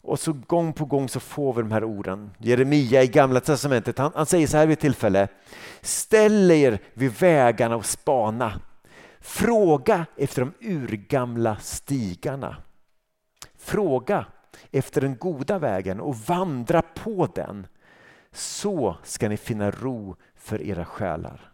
Och 0.00 0.20
så 0.20 0.32
gång 0.32 0.72
på 0.72 0.84
gång 0.84 1.08
så 1.08 1.20
får 1.20 1.52
vi 1.52 1.62
de 1.62 1.72
här 1.72 1.84
orden. 1.84 2.30
Jeremia 2.38 3.02
i 3.02 3.06
gamla 3.06 3.40
testamentet, 3.40 3.98
han, 3.98 4.12
han 4.14 4.26
säger 4.26 4.46
så 4.46 4.56
här 4.56 4.66
vid 4.66 4.72
ett 4.72 4.80
tillfälle. 4.80 5.28
Ställ 5.80 6.50
er 6.50 6.78
vid 6.94 7.12
vägarna 7.12 7.76
och 7.76 7.86
spana. 7.86 8.60
Fråga 9.20 10.06
efter 10.16 10.42
de 10.42 10.68
urgamla 10.68 11.56
stigarna. 11.56 12.56
Fråga 13.58 14.26
efter 14.70 15.00
den 15.00 15.16
goda 15.16 15.58
vägen 15.58 16.00
och 16.00 16.16
vandra 16.16 16.82
på 16.82 17.28
den. 17.34 17.66
Så 18.32 18.96
ska 19.02 19.28
ni 19.28 19.36
finna 19.36 19.70
ro 19.70 20.16
för 20.34 20.62
era 20.62 20.84
själar. 20.84 21.53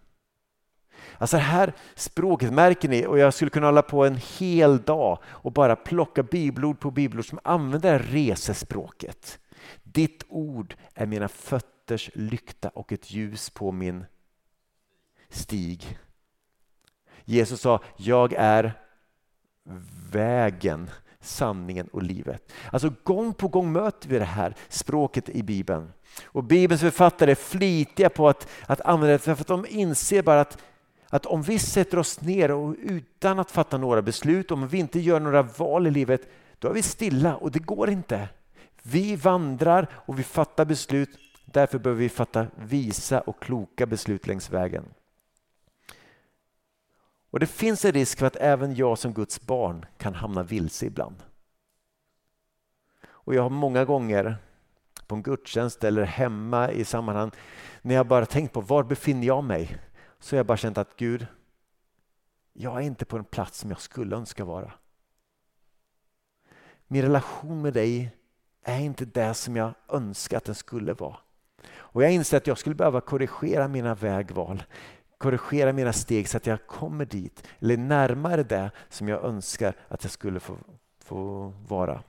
Alltså 1.19 1.37
det 1.37 1.43
här 1.43 1.73
språket 1.95 2.53
märker 2.53 2.89
ni 2.89 3.07
och 3.07 3.19
jag 3.19 3.35
skulle 3.35 3.51
kunna 3.51 3.67
hålla 3.67 3.83
på 3.83 4.05
en 4.05 4.21
hel 4.39 4.79
dag 4.79 5.19
och 5.25 5.53
bara 5.53 5.77
plocka 5.77 6.23
bibelord 6.23 6.81
på 6.81 6.91
bibelord 6.91 7.29
som 7.29 7.39
använder 7.45 7.99
resespråket. 7.99 9.39
Ditt 9.83 10.25
ord 10.29 10.75
är 10.95 11.07
mina 11.07 11.29
fötters 11.29 12.11
lykta 12.15 12.69
och 12.69 12.93
ett 12.93 13.11
ljus 13.11 13.51
på 13.51 13.73
min 13.73 14.05
stig. 15.29 15.99
Jesus 17.25 17.61
sa, 17.61 17.81
jag 17.97 18.33
är 18.33 18.73
vägen, 20.11 20.91
sanningen 21.21 21.89
och 21.89 22.03
livet. 22.03 22.53
Alltså 22.73 22.93
gång 23.05 23.35
på 23.35 23.49
gång 23.49 23.73
möter 23.73 24.09
vi 24.09 24.19
det 24.19 24.25
här 24.25 24.55
språket 24.69 25.29
i 25.29 25.43
Bibeln. 25.43 25.93
Och 26.25 26.45
Bibelns 26.45 26.81
författare 26.81 27.31
är 27.31 27.35
flitiga 27.35 28.11
på 28.11 28.29
att, 28.29 28.49
att 28.67 28.81
använda 28.81 29.13
det 29.13 29.19
för 29.19 29.33
att 29.33 29.47
de 29.47 29.67
inser 29.69 30.23
bara 30.23 30.41
att 30.41 30.59
att 31.11 31.27
om 31.27 31.43
vi 31.43 31.59
sätter 31.59 31.99
oss 31.99 32.21
ner 32.21 32.51
och 32.51 32.77
utan 32.79 33.39
att 33.39 33.51
fatta 33.51 33.79
några 33.79 34.03
beslut, 34.03 34.51
om 34.51 34.69
vi 34.69 34.79
inte 34.79 35.01
gör 35.01 35.21
några 35.21 35.43
val 35.43 35.87
i 35.87 35.91
livet, 35.91 36.29
då 36.59 36.69
är 36.69 36.73
vi 36.73 36.83
stilla 36.83 37.37
och 37.37 37.51
det 37.51 37.59
går 37.59 37.91
inte. 37.91 38.29
Vi 38.83 39.17
vandrar 39.17 39.87
och 39.93 40.19
vi 40.19 40.23
fattar 40.23 40.65
beslut, 40.65 41.19
därför 41.45 41.79
behöver 41.79 42.01
vi 42.01 42.09
fatta 42.09 42.47
visa 42.55 43.21
och 43.21 43.43
kloka 43.43 43.87
beslut 43.87 44.27
längs 44.27 44.51
vägen. 44.51 44.85
Och 47.31 47.41
Det 47.41 47.47
finns 47.47 47.85
en 47.85 47.93
risk 47.93 48.19
för 48.19 48.27
att 48.27 48.37
även 48.37 48.75
jag 48.75 48.99
som 48.99 49.13
Guds 49.13 49.41
barn 49.47 49.87
kan 49.99 50.15
hamna 50.15 50.43
vilse 50.43 50.87
ibland. 50.87 51.17
Och 53.09 53.35
Jag 53.35 53.43
har 53.43 53.51
många 53.51 53.85
gånger 53.85 54.37
på 55.07 55.15
en 55.15 55.23
gudstjänst 55.23 55.85
eller 55.85 56.03
hemma 56.03 56.71
i 56.71 56.85
sammanhang 56.85 57.31
när 57.83 57.95
jag 57.95 58.07
bara 58.07 58.27
tänkt 58.27 58.53
på 58.53 58.61
var 58.61 58.83
befinner 58.83 59.27
jag 59.27 59.45
mig? 59.45 59.79
Så 60.21 60.35
har 60.35 60.39
jag 60.39 60.47
bara 60.47 60.57
känt 60.57 60.79
att 60.79 60.97
Gud, 60.97 61.27
jag 62.53 62.77
är 62.77 62.81
inte 62.81 63.05
på 63.05 63.17
en 63.17 63.25
plats 63.25 63.59
som 63.59 63.71
jag 63.71 63.81
skulle 63.81 64.17
önska 64.17 64.45
vara. 64.45 64.73
Min 66.87 67.03
relation 67.03 67.63
med 67.63 67.73
dig 67.73 68.17
är 68.63 68.79
inte 68.79 69.05
det 69.05 69.35
som 69.35 69.57
jag 69.57 69.75
önskar 69.89 70.37
att 70.37 70.45
den 70.45 70.55
skulle 70.55 70.93
vara. 70.93 71.17
Och 71.73 72.03
Jag 72.03 72.13
inser 72.13 72.37
att 72.37 72.47
jag 72.47 72.59
skulle 72.59 72.75
behöva 72.75 73.01
korrigera 73.01 73.69
mina 73.69 73.95
vägval, 73.95 74.63
korrigera 75.19 75.73
mina 75.73 75.93
steg 75.93 76.29
så 76.29 76.37
att 76.37 76.47
jag 76.47 76.67
kommer 76.67 77.05
dit, 77.05 77.47
eller 77.59 77.77
närmare 77.77 78.43
det 78.43 78.71
som 78.89 79.09
jag 79.09 79.25
önskar 79.25 79.75
att 79.89 80.05
jag 80.05 80.11
skulle 80.11 80.41
få, 80.41 80.57
få 81.05 81.53
vara. 81.69 82.03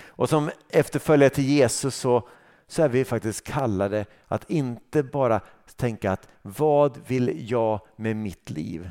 Och 0.00 0.28
Som 0.28 0.50
efterföljare 0.68 1.30
till 1.30 1.48
Jesus 1.48 1.96
så, 1.96 2.28
så 2.70 2.82
är 2.82 2.88
vi 2.88 3.04
faktiskt 3.04 3.44
kallade 3.44 4.06
att 4.28 4.50
inte 4.50 5.02
bara 5.02 5.40
tänka 5.76 6.12
att 6.12 6.28
vad 6.42 6.98
vill 7.06 7.50
jag 7.50 7.80
med 7.96 8.16
mitt 8.16 8.50
liv? 8.50 8.90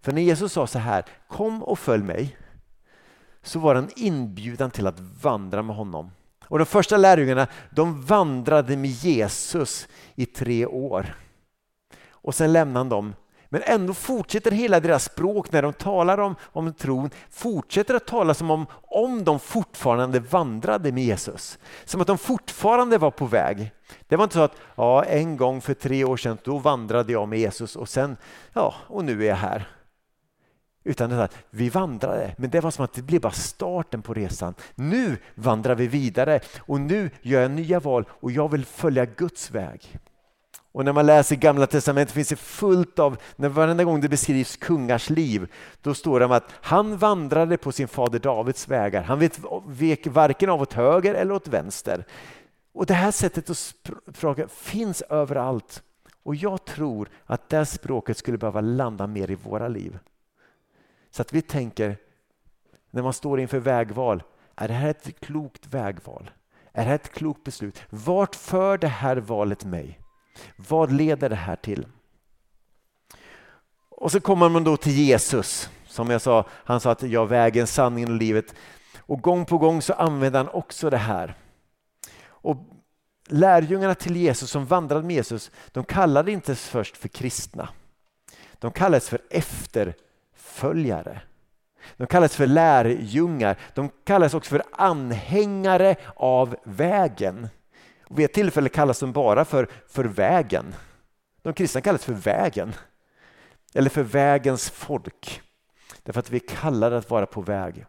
För 0.00 0.12
när 0.12 0.22
Jesus 0.22 0.52
sa 0.52 0.66
så 0.66 0.78
här, 0.78 1.04
kom 1.28 1.62
och 1.62 1.78
följ 1.78 2.02
mig, 2.02 2.36
så 3.42 3.58
var 3.58 3.74
det 3.74 3.80
en 3.80 3.90
inbjudan 3.96 4.70
till 4.70 4.86
att 4.86 5.00
vandra 5.00 5.62
med 5.62 5.76
honom. 5.76 6.10
Och 6.44 6.58
De 6.58 6.64
första 6.64 6.96
lärjungarna 6.96 7.46
de 7.70 8.02
vandrade 8.02 8.76
med 8.76 8.90
Jesus 8.90 9.88
i 10.14 10.26
tre 10.26 10.66
år. 10.66 11.14
Och 12.10 12.34
Sen 12.34 12.52
lämnade 12.52 12.78
han 12.78 12.88
dem 12.88 13.14
men 13.48 13.62
ändå 13.64 13.94
fortsätter 13.94 14.50
hela 14.50 14.80
deras 14.80 15.04
språk 15.04 15.52
när 15.52 15.62
de 15.62 15.72
talar 15.72 16.18
om, 16.18 16.34
om 16.42 16.72
tron, 16.72 17.10
fortsätter 17.30 17.94
att 17.94 18.06
tala 18.06 18.34
som 18.34 18.50
om, 18.50 18.66
om 18.82 19.24
de 19.24 19.40
fortfarande 19.40 20.20
vandrade 20.20 20.92
med 20.92 21.04
Jesus. 21.04 21.58
Som 21.84 22.00
att 22.00 22.06
de 22.06 22.18
fortfarande 22.18 22.98
var 22.98 23.10
på 23.10 23.26
väg. 23.26 23.70
Det 24.08 24.16
var 24.16 24.24
inte 24.24 24.34
så 24.34 24.42
att 24.42 24.56
ja, 24.76 25.04
en 25.04 25.36
gång 25.36 25.60
för 25.60 25.74
tre 25.74 26.04
år 26.04 26.16
sedan 26.16 26.38
då 26.44 26.58
vandrade 26.58 27.12
jag 27.12 27.28
med 27.28 27.38
Jesus 27.38 27.76
och 27.76 27.88
sen, 27.88 28.16
ja, 28.52 28.74
och 28.86 29.04
nu 29.04 29.24
är 29.24 29.28
jag 29.28 29.36
här. 29.36 29.68
Utan 30.84 31.10
det 31.10 31.24
att 31.24 31.36
vi 31.50 31.68
vandrade, 31.68 32.34
men 32.38 32.50
det 32.50 32.60
var 32.60 32.70
som 32.70 32.84
att 32.84 32.92
det 32.92 33.02
blev 33.02 33.20
bara 33.20 33.32
starten 33.32 34.02
på 34.02 34.14
resan. 34.14 34.54
Nu 34.74 35.16
vandrar 35.34 35.74
vi 35.74 35.86
vidare 35.86 36.40
och 36.58 36.80
nu 36.80 37.10
gör 37.22 37.42
jag 37.42 37.50
nya 37.50 37.80
val 37.80 38.04
och 38.10 38.32
jag 38.32 38.50
vill 38.50 38.64
följa 38.64 39.04
Guds 39.04 39.50
väg. 39.50 39.98
Och 40.78 40.84
när 40.84 40.92
man 40.92 41.06
läser 41.06 41.36
Gamla 41.36 41.66
Testamentet 41.66 42.14
finns 42.14 42.28
det 42.28 42.36
fullt 42.36 42.98
av, 42.98 43.16
när 43.36 43.48
varenda 43.48 43.84
gång 43.84 44.00
det 44.00 44.08
beskrivs 44.08 44.56
kungars 44.56 45.10
liv, 45.10 45.52
då 45.82 45.94
står 45.94 46.20
det 46.20 46.26
om 46.26 46.32
att 46.32 46.52
han 46.52 46.96
vandrade 46.96 47.56
på 47.56 47.72
sin 47.72 47.88
fader 47.88 48.18
Davids 48.18 48.68
vägar. 48.68 49.02
Han 49.02 49.28
vek 49.66 50.06
varken 50.06 50.50
av 50.50 50.62
åt 50.62 50.72
höger 50.72 51.14
eller 51.14 51.34
åt 51.34 51.48
vänster. 51.48 52.04
Och 52.72 52.86
Det 52.86 52.94
här 52.94 53.10
sättet 53.10 53.50
att 53.50 53.74
fråga 54.12 54.48
finns 54.48 55.02
överallt. 55.02 55.82
Och 56.22 56.34
jag 56.34 56.64
tror 56.64 57.08
att 57.26 57.48
det 57.48 57.66
språket 57.66 58.18
skulle 58.18 58.38
behöva 58.38 58.60
landa 58.60 59.06
mer 59.06 59.30
i 59.30 59.34
våra 59.34 59.68
liv. 59.68 59.98
Så 61.10 61.22
att 61.22 61.32
vi 61.32 61.42
tänker, 61.42 61.96
när 62.90 63.02
man 63.02 63.12
står 63.12 63.40
inför 63.40 63.58
vägval, 63.58 64.22
är 64.56 64.68
det 64.68 64.74
här 64.74 64.90
ett 64.90 65.20
klokt 65.20 65.66
vägval? 65.66 66.30
Är 66.72 66.82
det 66.82 66.88
här 66.88 66.94
ett 66.94 67.12
klokt 67.12 67.44
beslut? 67.44 67.82
Vart 67.90 68.34
för 68.34 68.78
det 68.78 68.88
här 68.88 69.16
valet 69.16 69.64
mig? 69.64 70.00
Vad 70.56 70.92
leder 70.92 71.28
det 71.28 71.36
här 71.36 71.56
till? 71.56 71.86
Och 73.88 74.12
så 74.12 74.20
kommer 74.20 74.48
man 74.48 74.64
då 74.64 74.76
till 74.76 74.92
Jesus. 74.92 75.70
Som 75.86 76.10
jag 76.10 76.20
sa, 76.20 76.44
han 76.50 76.80
sa 76.80 76.90
att 76.90 77.02
jag 77.02 77.26
vägen, 77.26 77.66
sanningen 77.66 78.10
och 78.10 78.16
livet. 78.16 78.54
Och 78.98 79.20
gång 79.20 79.44
på 79.44 79.58
gång 79.58 79.82
så 79.82 79.92
använder 79.92 80.38
han 80.38 80.48
också 80.48 80.90
det 80.90 80.96
här. 80.96 81.34
Och 82.26 82.56
lärjungarna 83.28 83.94
till 83.94 84.16
Jesus 84.16 84.50
som 84.50 84.66
vandrade 84.66 85.02
med 85.02 85.16
Jesus, 85.16 85.50
de 85.72 85.84
kallade 85.84 86.32
inte 86.32 86.54
först 86.54 86.96
för 86.96 87.08
kristna. 87.08 87.68
De 88.58 88.72
kallades 88.72 89.08
för 89.08 89.20
efterföljare. 89.30 91.20
De 91.96 92.06
kallades 92.06 92.36
för 92.36 92.46
lärjungar. 92.46 93.58
De 93.74 93.90
kallades 94.04 94.34
också 94.34 94.50
för 94.50 94.62
anhängare 94.72 95.96
av 96.16 96.56
vägen. 96.64 97.48
Vid 98.08 98.24
ett 98.24 98.32
tillfälle 98.32 98.68
kallas 98.68 99.00
de 99.00 99.12
bara 99.12 99.44
för, 99.44 99.68
för 99.88 100.04
vägen. 100.04 100.74
De 101.42 101.52
kristna 101.52 101.80
kallas 101.80 102.04
för 102.04 102.12
vägen. 102.12 102.72
Eller 103.74 103.90
för 103.90 104.02
vägens 104.02 104.70
folk. 104.70 105.42
Därför 106.02 106.20
att 106.20 106.30
vi 106.30 106.40
kallar 106.40 106.92
att 106.92 107.10
vara 107.10 107.26
på 107.26 107.40
väg. 107.40 107.86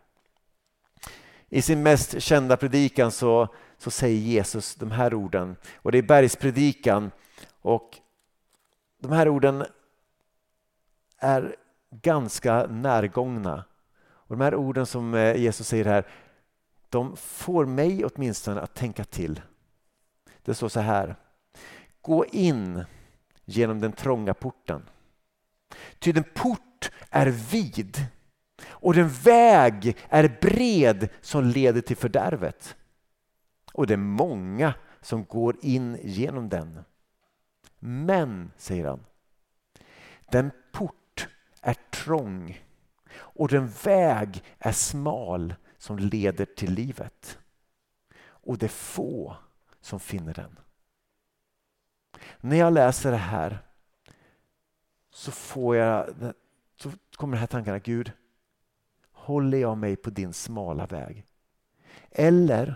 I 1.50 1.62
sin 1.62 1.84
mest 1.84 2.22
kända 2.22 2.58
predikan 2.58 3.12
så, 3.12 3.48
så 3.78 3.92
säger 3.92 4.20
Jesus 4.20 4.76
de 4.76 4.92
här 4.92 5.14
orden. 5.14 5.56
Och 5.76 5.92
Det 5.92 5.98
är 5.98 6.02
bergspredikan. 6.02 7.12
Och 7.62 7.98
de 9.00 9.12
här 9.12 9.30
orden 9.30 9.66
är 11.18 11.56
ganska 11.92 12.66
närgångna. 12.66 13.64
Och 14.02 14.38
De 14.38 14.44
här 14.44 14.56
orden 14.56 14.86
som 14.86 15.14
eh, 15.14 15.36
Jesus 15.36 15.68
säger 15.68 15.86
här, 15.86 16.08
de 16.90 17.16
får 17.16 17.66
mig 17.66 18.06
åtminstone 18.06 18.62
att 18.62 18.74
tänka 18.74 19.04
till. 19.04 19.42
Det 20.44 20.54
står 20.54 20.70
så 20.70 20.80
här. 20.80 21.16
Gå 22.02 22.26
in 22.26 22.86
genom 23.46 23.80
den 23.80 23.92
trånga 23.92 24.34
porten. 24.34 24.90
Ty 26.00 26.12
den 26.12 26.24
port 26.34 26.92
är 27.10 27.28
vid 27.28 28.06
och 28.68 28.94
den 28.94 29.10
väg 29.10 29.98
är 30.10 30.38
bred 30.42 31.10
som 31.22 31.46
leder 31.46 31.82
till 31.82 31.98
fördärvet. 31.98 32.76
Och 33.74 33.88
det 33.88 33.94
är 33.94 33.98
många 33.98 34.74
som 35.02 35.26
går 35.26 35.58
in 35.62 35.98
genom 36.04 36.50
den. 36.50 36.80
Men, 37.80 38.52
säger 38.58 38.86
han, 38.86 39.06
den 40.32 40.52
port 40.72 41.28
är 41.62 41.74
trång 41.74 42.64
och 43.12 43.48
den 43.48 43.68
väg 43.68 44.44
är 44.60 44.72
smal 44.72 45.56
som 45.78 46.00
leder 46.00 46.46
till 46.46 46.74
livet. 46.74 47.40
Och 48.20 48.58
det 48.58 48.66
är 48.66 48.68
få 48.68 49.38
som 49.82 50.00
finner 50.00 50.34
den. 50.34 50.60
När 52.42 52.58
jag 52.58 52.74
läser 52.74 53.12
det 53.12 53.18
här 53.18 53.60
så, 55.10 55.32
får 55.32 55.76
jag, 55.76 56.10
så 56.78 56.92
kommer 57.16 57.38
de 57.38 57.40
här 57.40 57.48
tankarna, 57.48 57.80
Gud, 57.80 58.12
håller 59.12 59.58
jag 59.58 59.78
mig 59.78 59.96
på 59.96 60.10
din 60.10 60.34
smala 60.34 60.86
väg? 60.86 61.26
Eller 62.12 62.76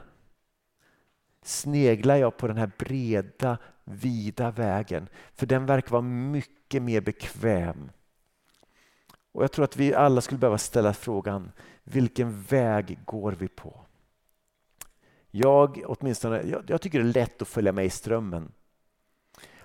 sneglar 1.41 2.15
jag 2.15 2.37
på 2.37 2.47
den 2.47 2.57
här 2.57 2.71
breda, 2.77 3.57
vida 3.83 4.51
vägen? 4.51 5.09
För 5.33 5.45
den 5.45 5.65
verkar 5.65 5.91
vara 5.91 6.01
mycket 6.01 6.81
mer 6.81 7.01
bekväm. 7.01 7.91
Och 9.31 9.43
Jag 9.43 9.51
tror 9.51 9.65
att 9.65 9.77
vi 9.77 9.93
alla 9.93 10.21
skulle 10.21 10.39
behöva 10.39 10.57
ställa 10.57 10.93
frågan, 10.93 11.51
vilken 11.83 12.41
väg 12.41 12.99
går 13.05 13.31
vi 13.31 13.47
på? 13.47 13.85
Jag, 15.35 15.83
åtminstone, 15.85 16.41
jag, 16.41 16.63
jag 16.67 16.81
tycker 16.81 16.99
det 16.99 17.09
är 17.09 17.13
lätt 17.13 17.41
att 17.41 17.47
följa 17.47 17.71
med 17.71 17.85
i 17.85 17.89
strömmen. 17.89 18.51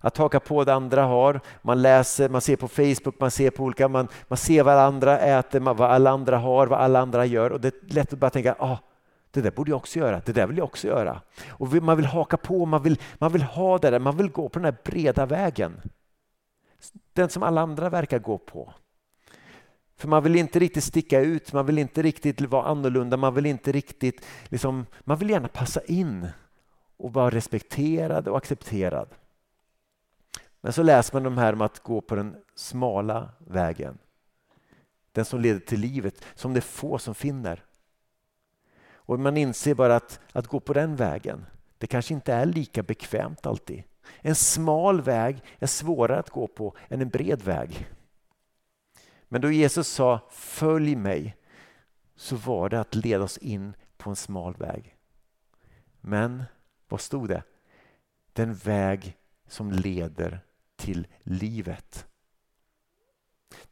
Att 0.01 0.17
haka 0.17 0.41
på 0.41 0.65
det 0.65 0.75
andra 0.75 1.05
har. 1.05 1.41
Man 1.63 1.83
läser, 1.83 2.29
man 2.29 2.41
ser 2.41 2.57
på 2.57 2.69
Facebook, 2.69 3.21
man 3.21 3.31
ser 3.31 3.51
på 3.51 3.65
olika, 3.65 3.89
man, 3.89 4.09
man 4.29 4.37
ser 4.37 4.63
vad 4.63 4.79
andra 4.79 5.19
äter, 5.19 5.61
vad 5.61 5.81
alla 5.81 6.11
andra 6.11 6.39
har, 6.39 6.67
vad 6.67 6.81
alla 6.81 7.01
andra 7.01 7.27
gör 7.27 7.51
och 7.51 7.61
det 7.61 7.69
är 7.69 7.95
lätt 7.95 8.13
att 8.13 8.19
bara 8.19 8.31
tänka, 8.31 8.57
ah, 8.59 8.79
det 9.31 9.41
där 9.41 9.51
borde 9.51 9.71
jag 9.71 9.77
också 9.77 9.99
göra, 9.99 10.23
det 10.25 10.33
där 10.33 10.47
vill 10.47 10.59
jag 10.59 10.65
också 10.65 10.87
göra. 10.87 11.21
Och 11.49 11.73
man 11.73 11.97
vill 11.97 12.07
haka 12.07 12.37
på, 12.37 12.67
man 12.67 12.83
vill, 12.83 13.01
man 13.19 13.33
vill 13.33 13.43
ha 13.43 13.79
det 13.79 13.91
där, 13.91 13.99
man 13.99 14.17
vill 14.17 14.31
gå 14.31 14.49
på 14.49 14.59
den 14.59 14.65
här 14.65 14.77
breda 14.85 15.27
vägen. 15.27 15.81
Den 17.13 17.29
som 17.29 17.43
alla 17.43 17.61
andra 17.61 17.91
verkar 17.91 18.19
gå 18.19 18.39
på. 18.39 18.75
För 19.99 20.09
man 20.09 20.23
vill 20.23 20.37
inte 20.37 20.59
riktigt 20.59 20.85
sticka 20.85 21.21
ut, 21.21 21.53
man 21.53 21.67
vill 21.67 21.79
inte 21.79 22.03
riktigt 22.03 22.41
vara 22.41 22.65
annorlunda, 22.65 23.17
man 23.17 23.35
vill 23.35 23.47
inte 23.47 23.73
riktigt, 23.73 24.27
liksom, 24.49 24.87
man 25.01 25.19
vill 25.19 25.31
gärna 25.31 25.49
passa 25.49 25.81
in 25.85 26.29
och 26.97 27.13
vara 27.13 27.31
respekterad 27.31 28.29
och 28.29 28.37
accepterad. 28.37 29.09
Men 30.61 30.73
så 30.73 30.83
läser 30.83 31.15
man 31.15 31.23
de 31.23 31.39
här 31.39 31.53
om 31.53 31.61
att 31.61 31.83
gå 31.83 32.01
på 32.01 32.15
den 32.15 32.37
smala 32.55 33.31
vägen. 33.39 33.99
Den 35.13 35.25
som 35.25 35.41
leder 35.41 35.61
till 35.61 35.81
livet, 35.81 36.25
som 36.35 36.53
det 36.53 36.59
är 36.59 36.61
få 36.61 36.99
som 36.99 37.15
finner. 37.15 37.65
Och 38.93 39.21
man 39.21 39.37
inser 39.37 39.75
bara 39.75 39.97
att, 39.97 40.21
att 40.33 40.47
gå 40.47 40.61
på 40.61 40.73
den 40.73 40.97
vägen, 40.97 41.47
det 41.79 41.87
kanske 41.87 42.15
inte 42.15 42.33
är 42.33 42.47
lika 42.47 42.83
bekvämt 42.83 43.47
alltid. 43.47 43.83
En 44.21 44.35
smal 44.35 45.01
väg 45.01 45.43
är 45.59 45.67
svårare 45.67 46.19
att 46.19 46.31
gå 46.31 46.47
på 46.47 46.77
än 46.89 47.01
en 47.01 47.09
bred 47.09 47.43
väg. 47.43 47.89
Men 49.29 49.41
då 49.41 49.51
Jesus 49.51 49.88
sa 49.88 50.21
följ 50.31 50.97
mig 50.97 51.37
så 52.17 52.37
var 52.37 52.69
det 52.69 52.81
att 52.81 52.95
leda 52.95 53.25
oss 53.25 53.38
in 53.38 53.75
på 53.97 54.11
en 54.11 54.17
smal 54.17 54.55
väg. 54.57 54.97
Men 56.01 56.45
vad 56.88 57.01
stod 57.01 57.29
det? 57.29 57.43
Den 58.33 58.55
väg 58.55 59.17
som 59.49 59.73
leder 59.73 60.41
till 60.77 61.07
livet. 61.23 62.07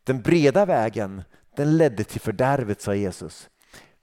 Den 0.05 0.23
breda 0.23 0.67
vägen 0.67 1.23
den 1.57 1.77
ledde 1.77 2.05
till 2.05 2.21
fördärvet 2.21 2.81
sa 2.81 2.95
Jesus. 2.95 3.51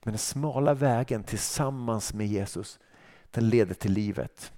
Men 0.04 0.12
den 0.12 0.20
smala 0.20 0.74
vägen 0.74 1.24
tillsammans 1.24 2.13
med 2.13 2.28
Jesus 2.28 2.80
den 3.32 3.50
leder 3.50 3.74
till 3.74 3.92
livet. 3.92 4.54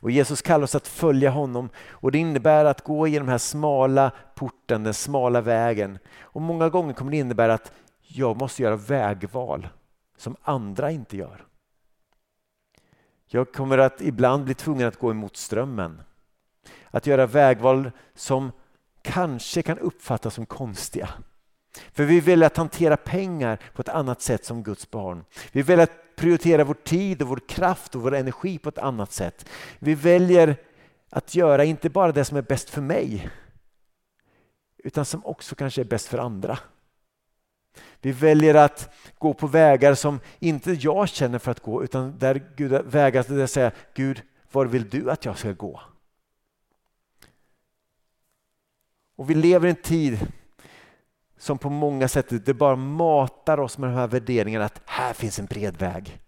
Och 0.00 0.10
Jesus 0.10 0.42
kallar 0.42 0.64
oss 0.64 0.74
att 0.74 0.88
följa 0.88 1.30
honom 1.30 1.68
och 1.90 2.12
det 2.12 2.18
innebär 2.18 2.64
att 2.64 2.84
gå 2.84 3.06
genom 3.06 3.26
den 3.26 3.32
här 3.32 3.38
smala 3.38 4.12
porten, 4.34 4.84
den 4.84 4.94
smala 4.94 5.40
vägen. 5.40 5.98
Och 6.20 6.40
många 6.40 6.68
gånger 6.68 6.94
kommer 6.94 7.10
det 7.10 7.16
innebära 7.16 7.54
att 7.54 7.72
jag 8.02 8.36
måste 8.36 8.62
göra 8.62 8.76
vägval 8.76 9.68
som 10.16 10.36
andra 10.42 10.90
inte 10.90 11.16
gör. 11.16 11.46
Jag 13.26 13.52
kommer 13.52 13.78
att 13.78 14.00
ibland 14.00 14.44
bli 14.44 14.54
tvungen 14.54 14.88
att 14.88 14.98
gå 14.98 15.10
emot 15.10 15.36
strömmen. 15.36 16.02
Att 16.90 17.06
göra 17.06 17.26
vägval 17.26 17.90
som 18.14 18.52
kanske 19.02 19.62
kan 19.62 19.78
uppfattas 19.78 20.34
som 20.34 20.46
konstiga. 20.46 21.08
För 21.92 22.04
vi 22.04 22.20
väljer 22.20 22.46
att 22.46 22.56
hantera 22.56 22.96
pengar 22.96 23.58
på 23.74 23.82
ett 23.82 23.88
annat 23.88 24.22
sätt 24.22 24.44
som 24.44 24.62
Guds 24.62 24.90
barn. 24.90 25.24
Vi 25.52 25.62
väljer 25.62 25.84
att 25.84 26.09
prioritera 26.20 26.64
vår 26.64 26.74
tid 26.74 27.22
och 27.22 27.28
vår 27.28 27.40
kraft 27.48 27.94
och 27.94 28.02
vår 28.02 28.14
energi 28.14 28.58
på 28.58 28.68
ett 28.68 28.78
annat 28.78 29.12
sätt. 29.12 29.48
Vi 29.78 29.94
väljer 29.94 30.56
att 31.10 31.34
göra 31.34 31.64
inte 31.64 31.90
bara 31.90 32.12
det 32.12 32.24
som 32.24 32.36
är 32.36 32.42
bäst 32.42 32.70
för 32.70 32.80
mig 32.80 33.30
utan 34.76 35.04
som 35.04 35.26
också 35.26 35.54
kanske 35.54 35.80
är 35.80 35.84
bäst 35.84 36.08
för 36.08 36.18
andra. 36.18 36.58
Vi 38.00 38.12
väljer 38.12 38.54
att 38.54 38.94
gå 39.18 39.34
på 39.34 39.46
vägar 39.46 39.94
som 39.94 40.20
inte 40.38 40.72
jag 40.72 41.08
känner 41.08 41.38
för 41.38 41.50
att 41.50 41.60
gå 41.60 41.84
utan 41.84 42.18
där 42.18 42.52
Gud, 42.56 42.72
vägar 42.72 43.24
där 43.28 43.38
jag 43.38 43.50
säger 43.50 43.72
Gud, 43.94 44.22
var 44.52 44.66
vill 44.66 44.88
du 44.88 45.10
att 45.10 45.24
jag 45.24 45.38
ska 45.38 45.52
gå? 45.52 45.80
Och 49.16 49.30
vi 49.30 49.34
lever 49.34 49.66
i 49.66 49.70
en 49.70 49.76
tid 49.76 50.18
som 51.40 51.58
på 51.58 51.70
många 51.70 52.08
sätt 52.08 52.46
det 52.46 52.54
bara 52.54 52.76
matar 52.76 53.60
oss 53.60 53.78
med 53.78 53.90
de 53.90 53.94
här 53.94 54.06
värderingarna 54.06 54.64
att 54.64 54.80
här 54.84 55.12
finns 55.12 55.38
en 55.38 55.46
bred 55.46 55.76
väg. 55.76 56.20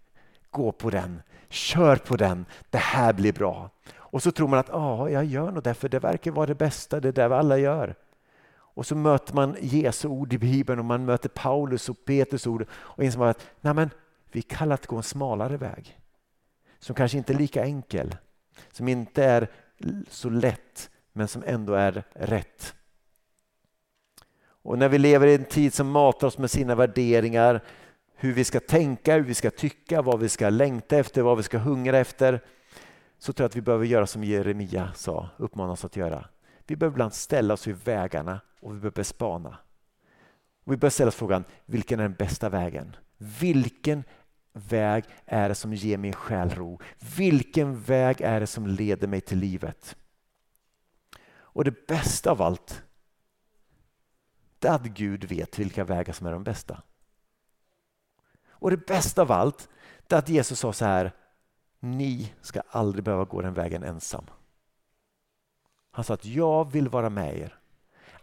Gå 0.51 0.71
på 0.71 0.89
den, 0.89 1.21
kör 1.49 1.95
på 1.95 2.15
den, 2.15 2.45
det 2.69 2.77
här 2.77 3.13
blir 3.13 3.33
bra. 3.33 3.69
Och 3.95 4.23
så 4.23 4.31
tror 4.31 4.47
man 4.47 4.59
att 4.59 4.69
ja, 4.69 5.09
jag 5.09 5.25
gör 5.25 5.51
nog 5.51 5.63
det 5.63 5.73
för 5.73 5.89
det 5.89 5.99
verkar 5.99 6.31
vara 6.31 6.45
det 6.45 6.55
bästa, 6.55 6.99
det 6.99 7.07
är 7.07 7.29
det 7.29 7.37
alla 7.37 7.57
gör. 7.57 7.95
Och 8.51 8.85
så 8.85 8.95
möter 8.95 9.33
man 9.33 9.57
Jesu 9.61 10.07
ord 10.07 10.33
i 10.33 10.37
Bibeln 10.37 10.79
och 10.79 10.85
man 10.85 11.05
möter 11.05 11.29
Paulus 11.29 11.89
och 11.89 12.05
Petrus 12.05 12.47
ord 12.47 12.65
och 12.73 13.03
inser 13.03 13.23
att 13.23 13.47
nej 13.61 13.73
men, 13.73 13.89
vi 14.31 14.41
kallar 14.41 14.73
att 14.73 14.87
gå 14.87 14.95
en 14.95 15.03
smalare 15.03 15.57
väg. 15.57 15.99
Som 16.79 16.95
kanske 16.95 17.17
inte 17.17 17.33
är 17.33 17.37
lika 17.37 17.63
enkel, 17.63 18.15
som 18.71 18.87
inte 18.87 19.23
är 19.23 19.47
så 20.09 20.29
lätt 20.29 20.89
men 21.11 21.27
som 21.27 21.43
ändå 21.45 21.73
är 21.73 22.03
rätt. 22.13 22.75
Och 24.63 24.79
när 24.79 24.89
vi 24.89 24.97
lever 24.97 25.27
i 25.27 25.35
en 25.35 25.45
tid 25.45 25.73
som 25.73 25.89
matar 25.89 26.27
oss 26.27 26.37
med 26.37 26.51
sina 26.51 26.75
värderingar, 26.75 27.63
hur 28.15 28.33
vi 28.33 28.43
ska 28.43 28.59
tänka, 28.59 29.15
hur 29.15 29.23
vi 29.23 29.33
ska 29.33 29.51
tycka, 29.51 30.01
vad 30.01 30.19
vi 30.19 30.29
ska 30.29 30.49
längta 30.49 30.97
efter, 30.97 31.21
vad 31.21 31.37
vi 31.37 31.43
ska 31.43 31.57
hungra 31.57 31.97
efter, 31.97 32.43
så 33.19 33.33
tror 33.33 33.43
jag 33.43 33.49
att 33.49 33.55
vi 33.55 33.61
behöver 33.61 33.85
göra 33.85 34.07
som 34.07 34.23
Jeremia 34.23 34.93
sa, 34.95 35.29
uppmanas 35.37 35.85
att 35.85 35.95
göra. 35.95 36.25
Vi 36.67 36.75
behöver 36.75 36.95
ibland 36.95 37.13
ställa 37.13 37.53
oss 37.53 37.67
vid 37.67 37.75
vägarna 37.83 38.41
och 38.61 38.75
vi 38.75 38.79
behöver 38.79 39.03
spana. 39.03 39.57
Och 40.65 40.71
vi 40.71 40.77
behöver 40.77 40.93
ställa 40.93 41.07
oss 41.07 41.15
frågan, 41.15 41.43
vilken 41.65 41.99
är 41.99 42.03
den 42.03 42.13
bästa 42.13 42.49
vägen? 42.49 42.95
Vilken 43.17 44.03
väg 44.53 45.03
är 45.25 45.49
det 45.49 45.55
som 45.55 45.73
ger 45.73 45.97
min 45.97 46.13
själ 46.13 46.49
ro? 46.49 46.79
Vilken 47.17 47.79
väg 47.79 48.21
är 48.21 48.39
det 48.39 48.47
som 48.47 48.67
leder 48.67 49.07
mig 49.07 49.21
till 49.21 49.37
livet? 49.37 49.95
Och 51.35 51.63
det 51.63 51.87
bästa 51.87 52.31
av 52.31 52.41
allt 52.41 52.83
inte 54.63 54.75
att 54.75 54.97
Gud 54.97 55.23
vet 55.23 55.59
vilka 55.59 55.83
vägar 55.83 56.13
som 56.13 56.27
är 56.27 56.31
de 56.31 56.43
bästa. 56.43 56.81
Och 58.49 58.71
det 58.71 58.77
bästa 58.77 59.21
av 59.21 59.31
allt 59.31 59.69
är 60.09 60.17
att 60.17 60.29
Jesus 60.29 60.59
sa 60.59 60.73
så 60.73 60.85
här, 60.85 61.11
ni 61.79 62.33
ska 62.41 62.61
aldrig 62.69 63.03
behöva 63.03 63.25
gå 63.25 63.41
den 63.41 63.53
vägen 63.53 63.83
ensam. 63.83 64.25
Han 65.91 66.03
sa 66.03 66.13
att 66.13 66.25
jag 66.25 66.71
vill 66.71 66.89
vara 66.89 67.09
med 67.09 67.37
er 67.37 67.59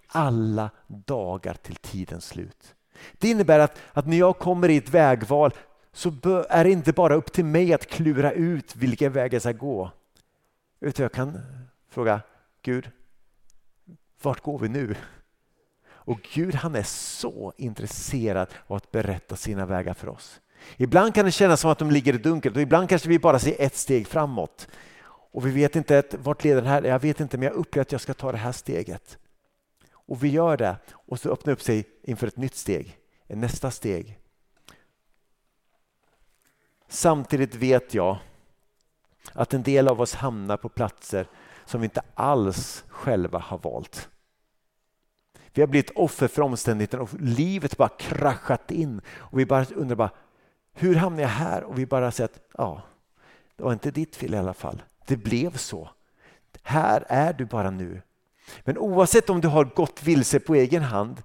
alla 0.06 0.70
dagar 0.86 1.54
till 1.54 1.76
tidens 1.76 2.26
slut. 2.26 2.74
Det 3.12 3.30
innebär 3.30 3.58
att, 3.58 3.78
att 3.92 4.06
när 4.06 4.16
jag 4.16 4.38
kommer 4.38 4.68
i 4.68 4.76
ett 4.76 4.88
vägval 4.88 5.52
så 5.92 6.12
är 6.48 6.64
det 6.64 6.70
inte 6.70 6.92
bara 6.92 7.14
upp 7.14 7.32
till 7.32 7.44
mig 7.44 7.74
att 7.74 7.86
klura 7.86 8.32
ut 8.32 8.76
vilken 8.76 9.12
väg 9.12 9.34
jag 9.34 9.42
ska 9.42 9.52
gå. 9.52 9.90
Utan 10.80 11.02
jag 11.02 11.12
kan 11.12 11.40
fråga 11.88 12.20
Gud, 12.62 12.90
vart 14.22 14.40
går 14.40 14.58
vi 14.58 14.68
nu? 14.68 14.96
Och 16.04 16.20
Gud 16.34 16.54
han 16.54 16.74
är 16.74 16.82
så 16.82 17.52
intresserad 17.56 18.48
av 18.66 18.76
att 18.76 18.90
berätta 18.90 19.36
sina 19.36 19.66
vägar 19.66 19.94
för 19.94 20.08
oss. 20.08 20.40
Ibland 20.76 21.14
kan 21.14 21.24
det 21.24 21.30
kännas 21.30 21.60
som 21.60 21.70
att 21.70 21.78
de 21.78 21.90
ligger 21.90 22.14
i 22.14 22.18
dunkelt 22.18 22.56
och 22.56 22.62
ibland 22.62 22.88
kanske 22.88 23.08
vi 23.08 23.18
bara 23.18 23.38
ser 23.38 23.54
ett 23.58 23.76
steg 23.76 24.06
framåt. 24.06 24.68
Och 25.32 25.46
vi 25.46 25.50
vet 25.50 25.76
inte 25.76 25.98
att, 25.98 26.14
vart 26.14 26.44
leder 26.44 26.62
den 26.62 26.70
här, 26.70 26.82
jag 26.82 26.98
vet 26.98 27.20
inte 27.20 27.38
men 27.38 27.46
jag 27.46 27.54
upplever 27.54 27.82
att 27.82 27.92
jag 27.92 28.00
ska 28.00 28.14
ta 28.14 28.32
det 28.32 28.38
här 28.38 28.52
steget. 28.52 29.18
Och 29.92 30.24
vi 30.24 30.28
gör 30.28 30.56
det 30.56 30.76
och 30.90 31.20
så 31.20 31.30
öppnar 31.30 31.52
upp 31.52 31.62
sig 31.62 31.84
inför 32.02 32.26
ett 32.26 32.36
nytt 32.36 32.56
steg, 32.56 32.98
nästa 33.28 33.70
steg. 33.70 34.18
Samtidigt 36.88 37.54
vet 37.54 37.94
jag 37.94 38.18
att 39.32 39.54
en 39.54 39.62
del 39.62 39.88
av 39.88 40.00
oss 40.00 40.14
hamnar 40.14 40.56
på 40.56 40.68
platser 40.68 41.26
som 41.64 41.80
vi 41.80 41.84
inte 41.84 42.02
alls 42.14 42.84
själva 42.88 43.38
har 43.38 43.58
valt. 43.58 44.08
Vi 45.52 45.62
har 45.62 45.66
blivit 45.66 45.90
offer 45.90 46.28
för 46.28 46.42
omständigheterna 46.42 47.02
och 47.02 47.20
livet 47.20 47.76
bara 47.76 47.88
kraschat 47.88 48.70
in. 48.70 49.00
Och 49.08 49.38
vi 49.38 49.46
bara 49.46 49.64
undrar 49.74 49.96
bara, 49.96 50.10
hur 50.72 50.94
hamnade 50.94 51.22
jag 51.22 51.28
här? 51.28 51.62
Och 51.62 51.78
vi 51.78 51.86
bara 51.86 52.10
säger 52.10 52.28
att 52.28 52.40
ja, 52.58 52.82
det 53.56 53.62
var 53.62 53.72
inte 53.72 53.90
ditt 53.90 54.16
fel 54.16 54.34
i 54.34 54.38
alla 54.38 54.54
fall. 54.54 54.82
Det 55.06 55.16
blev 55.16 55.56
så. 55.56 55.90
Här 56.62 57.04
är 57.08 57.32
du 57.32 57.44
bara 57.44 57.70
nu. 57.70 58.02
Men 58.64 58.78
oavsett 58.78 59.30
om 59.30 59.40
du 59.40 59.48
har 59.48 59.64
gått 59.64 60.02
vilse 60.02 60.40
på 60.40 60.54
egen 60.54 60.82
hand 60.82 61.22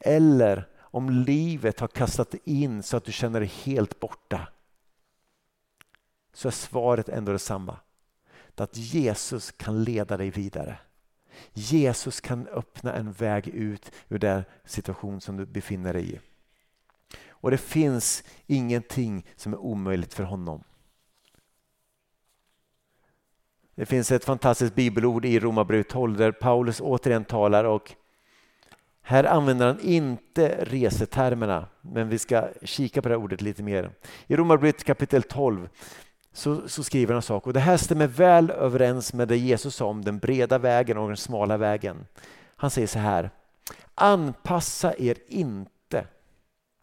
eller 0.00 0.68
om 0.80 1.10
livet 1.10 1.80
har 1.80 1.88
kastat 1.88 2.34
in 2.44 2.82
så 2.82 2.96
att 2.96 3.04
du 3.04 3.12
känner 3.12 3.40
dig 3.40 3.52
helt 3.64 4.00
borta 4.00 4.48
så 6.32 6.48
är 6.48 6.52
svaret 6.52 7.08
ändå 7.08 7.32
detsamma. 7.32 7.76
Att 8.56 8.76
Jesus 8.76 9.50
kan 9.50 9.84
leda 9.84 10.16
dig 10.16 10.30
vidare. 10.30 10.78
Jesus 11.52 12.20
kan 12.20 12.48
öppna 12.48 12.92
en 12.92 13.12
väg 13.12 13.48
ut 13.48 13.92
ur 14.08 14.18
den 14.18 14.42
situation 14.64 15.20
som 15.20 15.36
du 15.36 15.46
befinner 15.46 15.92
dig 15.92 16.14
i. 16.14 16.20
Och 17.28 17.50
det 17.50 17.58
finns 17.58 18.24
ingenting 18.46 19.26
som 19.36 19.52
är 19.52 19.58
omöjligt 19.58 20.14
för 20.14 20.24
honom. 20.24 20.64
Det 23.74 23.86
finns 23.86 24.12
ett 24.12 24.24
fantastiskt 24.24 24.74
bibelord 24.74 25.24
i 25.24 25.40
Romarbrevet 25.40 25.88
12 25.88 26.16
där 26.16 26.32
Paulus 26.32 26.80
återigen 26.80 27.24
talar 27.24 27.64
och 27.64 27.94
här 29.04 29.24
använder 29.24 29.66
han 29.66 29.80
inte 29.80 30.64
resetermerna, 30.64 31.68
men 31.80 32.08
vi 32.08 32.18
ska 32.18 32.48
kika 32.62 33.02
på 33.02 33.08
det 33.08 33.14
här 33.14 33.22
ordet 33.22 33.40
lite 33.40 33.62
mer. 33.62 33.90
I 34.26 34.36
Romarbrevet 34.36 34.84
kapitel 34.84 35.22
12 35.22 35.68
så, 36.32 36.68
så, 36.68 36.84
skriver 36.84 37.12
han 37.12 37.16
en 37.16 37.22
sak 37.22 37.46
och 37.46 37.52
det 37.52 37.60
här 37.60 37.76
stämmer 37.76 38.06
väl 38.06 38.50
överens 38.50 39.12
med 39.12 39.28
det 39.28 39.36
Jesus 39.36 39.74
sa 39.74 39.86
om 39.86 40.04
den 40.04 40.18
breda 40.18 40.58
vägen 40.58 40.98
och 40.98 41.08
den 41.08 41.16
smala 41.16 41.56
vägen. 41.56 42.06
Han 42.56 42.70
säger 42.70 42.86
så 42.86 42.98
här, 42.98 43.30
anpassa 43.94 44.94
er 44.98 45.18
inte 45.26 46.06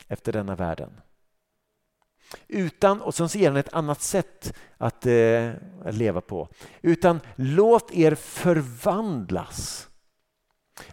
efter 0.08 0.32
denna 0.32 0.56
världen. 0.56 0.90
Utan, 2.48 3.02
och 3.02 3.16
sen 3.16 3.28
ger 3.28 3.50
han 3.50 3.58
ett 3.58 3.74
annat 3.74 4.02
sätt 4.02 4.54
att, 4.78 5.06
eh, 5.06 5.52
att 5.86 5.96
leva 5.96 6.22
på. 6.22 6.50
Utan 6.82 7.20
låt 7.36 7.94
er 7.94 8.16
förvandlas. 8.16 9.88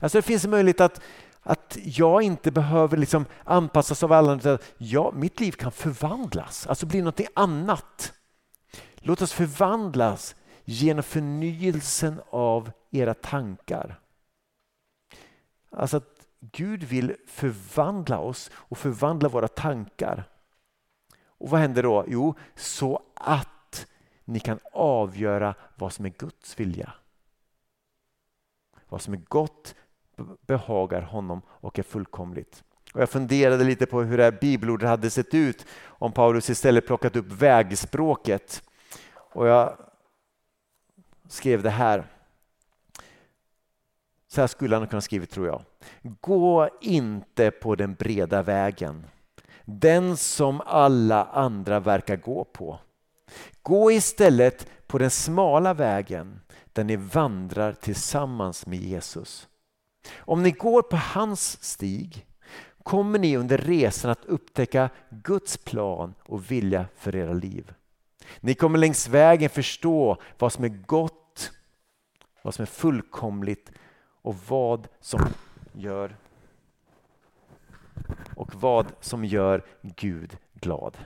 Alltså 0.00 0.18
det 0.18 0.22
finns 0.22 0.44
en 0.44 0.50
möjlighet 0.50 0.80
att, 0.80 1.00
att 1.42 1.78
jag 1.82 2.22
inte 2.22 2.50
behöver 2.50 2.96
liksom 2.96 3.24
anpassas 3.44 4.02
av 4.02 4.12
alla. 4.12 4.58
Jag, 4.78 5.14
mitt 5.14 5.40
liv 5.40 5.52
kan 5.52 5.72
förvandlas, 5.72 6.66
alltså 6.66 6.86
bli 6.86 7.02
något 7.02 7.20
annat. 7.34 8.12
Låt 9.06 9.22
oss 9.22 9.32
förvandlas 9.32 10.36
genom 10.64 11.02
förnyelsen 11.02 12.20
av 12.30 12.70
era 12.90 13.14
tankar. 13.14 14.00
Alltså 15.70 15.96
att 15.96 16.26
Gud 16.40 16.84
vill 16.84 17.16
förvandla 17.26 18.18
oss 18.18 18.50
och 18.54 18.78
förvandla 18.78 19.28
våra 19.28 19.48
tankar. 19.48 20.24
Och 21.26 21.50
vad 21.50 21.60
händer 21.60 21.82
då? 21.82 22.04
Jo, 22.08 22.34
så 22.54 23.02
att 23.14 23.86
ni 24.24 24.40
kan 24.40 24.58
avgöra 24.72 25.54
vad 25.74 25.92
som 25.92 26.04
är 26.04 26.12
Guds 26.18 26.60
vilja. 26.60 26.92
Vad 28.88 29.02
som 29.02 29.14
är 29.14 29.22
gott 29.28 29.74
behagar 30.46 31.02
honom 31.02 31.42
och 31.48 31.78
är 31.78 31.82
fullkomligt. 31.82 32.64
Och 32.94 33.00
jag 33.00 33.10
funderade 33.10 33.64
lite 33.64 33.86
på 33.86 34.02
hur 34.02 34.16
det 34.16 34.24
här 34.24 34.38
bibelordet 34.40 34.88
hade 34.88 35.10
sett 35.10 35.34
ut 35.34 35.66
om 35.84 36.12
Paulus 36.12 36.50
istället 36.50 36.86
plockat 36.86 37.16
upp 37.16 37.26
vägspråket. 37.26 38.62
Och 39.36 39.46
jag 39.46 39.76
skrev 41.28 41.62
det 41.62 41.70
här. 41.70 42.04
Så 44.28 44.40
här 44.40 44.48
skulle 44.48 44.76
han 44.76 44.86
kunna 44.86 45.00
skrivit 45.00 45.30
tror 45.30 45.46
jag. 45.46 45.62
Gå 46.20 46.68
inte 46.80 47.50
på 47.50 47.74
den 47.74 47.94
breda 47.94 48.42
vägen 48.42 49.06
den 49.66 50.16
som 50.16 50.60
alla 50.66 51.24
andra 51.24 51.80
verkar 51.80 52.16
gå 52.16 52.44
på. 52.44 52.78
Gå 53.62 53.92
istället 53.92 54.68
på 54.86 54.98
den 54.98 55.10
smala 55.10 55.74
vägen 55.74 56.40
där 56.72 56.84
ni 56.84 56.96
vandrar 56.96 57.72
tillsammans 57.72 58.66
med 58.66 58.78
Jesus. 58.78 59.48
Om 60.16 60.42
ni 60.42 60.50
går 60.50 60.82
på 60.82 60.96
hans 60.96 61.64
stig 61.64 62.26
kommer 62.82 63.18
ni 63.18 63.36
under 63.36 63.58
resan 63.58 64.10
att 64.10 64.24
upptäcka 64.24 64.90
Guds 65.10 65.56
plan 65.56 66.14
och 66.26 66.50
vilja 66.50 66.86
för 66.96 67.16
era 67.16 67.32
liv. 67.32 67.72
Ni 68.40 68.54
kommer 68.54 68.78
längs 68.78 69.08
vägen 69.08 69.50
förstå 69.50 70.16
vad 70.38 70.52
som 70.52 70.64
är 70.64 70.68
gott, 70.68 71.52
vad 72.42 72.54
som 72.54 72.62
är 72.62 72.66
fullkomligt 72.66 73.72
och 74.22 74.36
vad 74.48 74.88
som 75.00 75.20
gör 75.72 76.16
och 78.36 78.54
vad 78.54 78.92
som 79.00 79.24
gör 79.24 79.64
Gud 79.82 80.38
glad. 80.54 80.98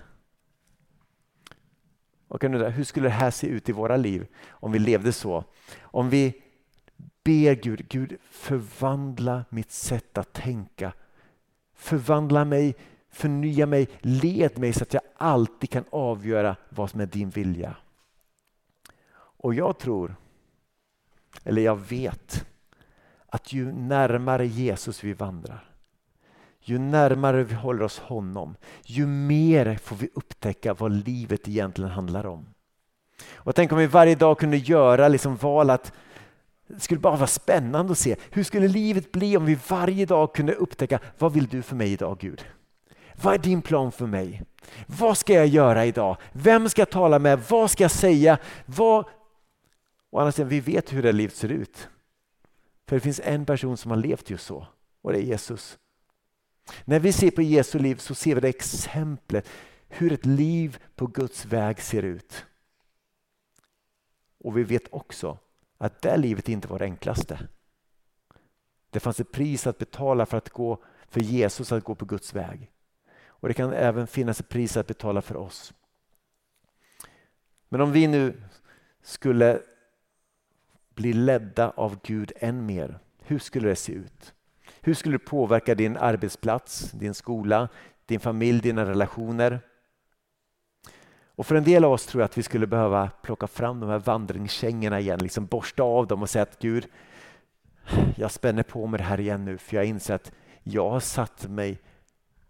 Och 2.28 2.42
hur 2.44 2.84
skulle 2.84 3.08
det 3.08 3.14
här 3.14 3.30
se 3.30 3.46
ut 3.46 3.68
i 3.68 3.72
våra 3.72 3.96
liv 3.96 4.26
om 4.48 4.72
vi 4.72 4.78
levde 4.78 5.12
så? 5.12 5.44
Om 5.80 6.10
vi 6.10 6.42
ber 7.24 7.54
Gud, 7.54 7.88
Gud 7.88 8.16
förvandla 8.30 9.44
mitt 9.50 9.70
sätt 9.70 10.18
att 10.18 10.32
tänka. 10.32 10.92
Förvandla 11.74 12.44
mig, 12.44 12.74
förnya 13.10 13.66
mig, 13.66 13.88
led 14.00 14.58
mig 14.58 14.72
så 14.72 14.82
att 14.82 14.94
jag 14.94 15.02
alltid 15.16 15.70
kan 15.70 15.84
avgöra 15.90 16.56
vad 16.68 16.90
som 16.90 17.00
är 17.00 17.06
din 17.06 17.30
vilja. 17.30 17.76
Och 19.12 19.54
jag 19.54 19.78
tror, 19.78 20.16
eller 21.44 21.62
jag 21.62 21.76
vet, 21.76 22.46
att 23.26 23.52
ju 23.52 23.72
närmare 23.72 24.46
Jesus 24.46 25.04
vi 25.04 25.12
vandrar, 25.12 25.70
ju 26.60 26.78
närmare 26.78 27.44
vi 27.44 27.54
håller 27.54 27.82
oss 27.82 27.98
honom, 27.98 28.56
ju 28.84 29.06
mer 29.06 29.76
får 29.76 29.96
vi 29.96 30.08
upptäcka 30.14 30.74
vad 30.74 30.92
livet 30.92 31.48
egentligen 31.48 31.90
handlar 31.90 32.26
om. 32.26 32.46
Och 33.34 33.54
Tänk 33.54 33.72
om 33.72 33.78
vi 33.78 33.86
varje 33.86 34.14
dag 34.14 34.38
kunde 34.38 34.56
göra 34.56 35.08
liksom 35.08 35.36
val 35.36 35.70
att 35.70 35.92
det 36.66 36.80
skulle 36.80 37.00
bara 37.00 37.16
vara 37.16 37.26
spännande 37.26 37.92
att 37.92 37.98
se 37.98 38.16
hur 38.30 38.44
skulle 38.44 38.68
livet 38.68 39.12
bli 39.12 39.36
om 39.36 39.44
vi 39.44 39.58
varje 39.68 40.06
dag 40.06 40.34
kunde 40.34 40.54
upptäcka 40.54 41.00
vad 41.18 41.32
vill 41.32 41.46
du 41.46 41.62
för 41.62 41.76
mig 41.76 41.92
idag 41.92 42.18
Gud? 42.18 42.44
Vad 43.22 43.34
är 43.34 43.38
din 43.38 43.62
plan 43.62 43.92
för 43.92 44.06
mig? 44.06 44.42
Vad 44.86 45.18
ska 45.18 45.32
jag 45.32 45.46
göra 45.46 45.86
idag? 45.86 46.16
Vem 46.32 46.68
ska 46.68 46.80
jag 46.80 46.90
tala 46.90 47.18
med? 47.18 47.40
Vad 47.48 47.70
ska 47.70 47.84
jag 47.84 47.90
säga? 47.90 48.38
Vad... 48.66 49.04
Och 50.10 50.22
annars, 50.22 50.38
vi 50.38 50.60
vet 50.60 50.92
hur 50.92 51.02
det 51.02 51.12
livet 51.12 51.36
ser 51.36 51.48
ut. 51.48 51.88
För 52.86 52.96
det 52.96 53.00
finns 53.00 53.20
en 53.24 53.46
person 53.46 53.76
som 53.76 53.90
har 53.90 53.98
levt 53.98 54.30
just 54.30 54.46
så 54.46 54.66
och 55.02 55.12
det 55.12 55.18
är 55.18 55.22
Jesus. 55.22 55.78
När 56.84 57.00
vi 57.00 57.12
ser 57.12 57.30
på 57.30 57.42
Jesu 57.42 57.78
liv 57.78 57.96
så 57.96 58.14
ser 58.14 58.34
vi 58.34 58.40
det 58.40 58.48
exemplet 58.48 59.48
hur 59.88 60.12
ett 60.12 60.26
liv 60.26 60.78
på 60.96 61.06
Guds 61.06 61.44
väg 61.44 61.80
ser 61.82 62.02
ut. 62.02 62.44
Och 64.38 64.58
vi 64.58 64.62
vet 64.62 64.92
också 64.92 65.38
att 65.78 66.02
det 66.02 66.16
livet 66.16 66.48
inte 66.48 66.68
var 66.68 66.78
det 66.78 66.84
enklaste. 66.84 67.48
Det 68.90 69.00
fanns 69.00 69.20
ett 69.20 69.32
pris 69.32 69.66
att 69.66 69.78
betala 69.78 70.26
för, 70.26 70.36
att 70.36 70.50
gå, 70.50 70.82
för 71.08 71.20
Jesus 71.20 71.72
att 71.72 71.84
gå 71.84 71.94
på 71.94 72.04
Guds 72.04 72.34
väg. 72.34 72.70
Och 73.40 73.48
det 73.48 73.54
kan 73.54 73.72
även 73.72 74.06
finnas 74.06 74.40
ett 74.40 74.48
pris 74.48 74.76
att 74.76 74.86
betala 74.86 75.22
för 75.22 75.36
oss. 75.36 75.74
Men 77.68 77.80
om 77.80 77.92
vi 77.92 78.06
nu 78.06 78.42
skulle 79.02 79.60
bli 80.94 81.12
ledda 81.12 81.70
av 81.70 81.98
Gud 82.02 82.32
än 82.36 82.66
mer, 82.66 82.98
hur 83.18 83.38
skulle 83.38 83.68
det 83.68 83.76
se 83.76 83.92
ut? 83.92 84.34
Hur 84.80 84.94
skulle 84.94 85.14
det 85.14 85.24
påverka 85.24 85.74
din 85.74 85.96
arbetsplats, 85.96 86.90
din 86.90 87.14
skola, 87.14 87.68
din 88.06 88.20
familj, 88.20 88.60
dina 88.60 88.84
relationer? 88.84 89.60
Och 91.34 91.46
för 91.46 91.54
en 91.54 91.64
del 91.64 91.84
av 91.84 91.92
oss 91.92 92.06
tror 92.06 92.20
jag 92.20 92.24
att 92.24 92.38
vi 92.38 92.42
skulle 92.42 92.66
behöva 92.66 93.10
plocka 93.22 93.46
fram 93.46 93.80
de 93.80 93.90
här 93.90 93.98
vandringskängorna 93.98 95.00
igen, 95.00 95.18
liksom 95.18 95.46
borsta 95.46 95.82
av 95.82 96.06
dem 96.06 96.22
och 96.22 96.30
säga 96.30 96.42
att 96.42 96.58
Gud, 96.58 96.86
jag 98.16 98.30
spänner 98.30 98.62
på 98.62 98.86
mig 98.86 98.98
det 98.98 99.04
här 99.04 99.20
igen 99.20 99.44
nu 99.44 99.58
för 99.58 99.76
jag 99.76 99.84
inser 99.84 100.14
att 100.14 100.32
jag 100.62 100.90
har 100.90 101.00
satt 101.00 101.48
mig 101.48 101.78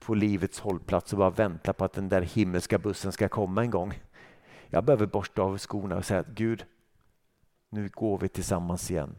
på 0.00 0.14
livets 0.14 0.60
hållplats 0.60 1.12
och 1.12 1.18
bara 1.18 1.30
vänta 1.30 1.72
på 1.72 1.84
att 1.84 1.92
den 1.92 2.08
där 2.08 2.22
himmelska 2.22 2.78
bussen 2.78 3.12
ska 3.12 3.28
komma 3.28 3.62
en 3.62 3.70
gång. 3.70 4.00
Jag 4.66 4.84
behöver 4.84 5.06
borsta 5.06 5.42
av 5.42 5.58
skorna 5.58 5.96
och 5.96 6.04
säga 6.04 6.20
att 6.20 6.26
Gud, 6.26 6.64
nu 7.70 7.88
går 7.88 8.18
vi 8.18 8.28
tillsammans 8.28 8.90
igen. 8.90 9.16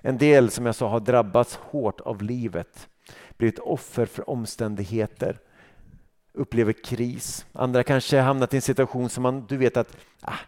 En 0.00 0.18
del 0.18 0.50
som 0.50 0.66
jag 0.66 0.74
sa 0.74 0.88
har 0.88 1.00
drabbats 1.00 1.56
hårt 1.56 2.00
av 2.00 2.22
livet, 2.22 2.88
blivit 3.36 3.58
offer 3.58 4.06
för 4.06 4.30
omständigheter, 4.30 5.38
upplever 6.32 6.72
kris. 6.72 7.46
Andra 7.52 7.82
kanske 7.82 8.20
hamnat 8.20 8.54
i 8.54 8.56
en 8.56 8.62
situation 8.62 9.08
som 9.08 9.22
man, 9.22 9.46
du 9.46 9.56
vet 9.56 9.76
att 9.76 9.96
ah, 10.20 10.38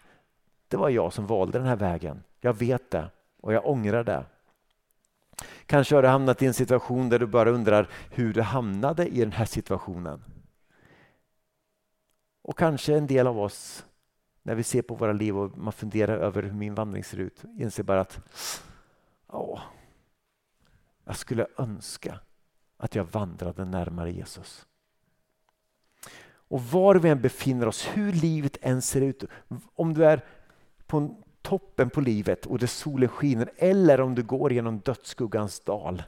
det 0.68 0.76
var 0.76 0.88
jag 0.88 1.12
som 1.12 1.26
valde 1.26 1.58
den 1.58 1.66
här 1.66 1.76
vägen. 1.76 2.22
Jag 2.40 2.58
vet 2.58 2.90
det 2.90 3.10
och 3.40 3.52
jag 3.52 3.66
ångrar 3.66 4.04
det. 4.04 4.24
Kanske 5.72 5.94
har 5.94 6.02
du 6.02 6.08
hamnat 6.08 6.42
i 6.42 6.46
en 6.46 6.54
situation 6.54 7.08
där 7.08 7.18
du 7.18 7.26
bara 7.26 7.50
undrar 7.50 7.88
hur 8.10 8.32
du 8.32 8.42
hamnade 8.42 9.08
i 9.08 9.20
den 9.20 9.32
här 9.32 9.44
situationen. 9.44 10.24
Och 12.42 12.58
kanske 12.58 12.96
en 12.96 13.06
del 13.06 13.26
av 13.26 13.38
oss, 13.38 13.84
när 14.42 14.54
vi 14.54 14.62
ser 14.62 14.82
på 14.82 14.94
våra 14.94 15.12
liv 15.12 15.38
och 15.38 15.58
man 15.58 15.72
funderar 15.72 16.18
över 16.18 16.42
hur 16.42 16.52
min 16.52 16.74
vandring 16.74 17.04
ser 17.04 17.18
ut, 17.18 17.44
inser 17.58 17.82
bara 17.82 18.00
att 18.00 18.20
Åh, 19.26 19.60
jag 21.04 21.16
skulle 21.16 21.46
önska 21.58 22.20
att 22.76 22.94
jag 22.94 23.04
vandrade 23.04 23.64
närmare 23.64 24.12
Jesus. 24.12 24.66
Och 26.32 26.62
var 26.62 26.94
vi 26.94 27.08
än 27.08 27.20
befinner 27.20 27.66
oss, 27.66 27.88
hur 27.94 28.12
livet 28.12 28.56
än 28.60 28.82
ser 28.82 29.00
ut, 29.00 29.24
om 29.74 29.94
du 29.94 30.04
är 30.04 30.24
på 30.86 31.24
toppen 31.42 31.90
på 31.90 32.00
livet 32.00 32.46
och 32.46 32.58
det 32.58 32.66
solen 32.66 33.08
skiner 33.08 33.50
eller 33.56 34.00
om 34.00 34.14
du 34.14 34.22
går 34.22 34.52
genom 34.52 34.78
dödsskuggans 34.78 35.60
dal. 35.60 36.02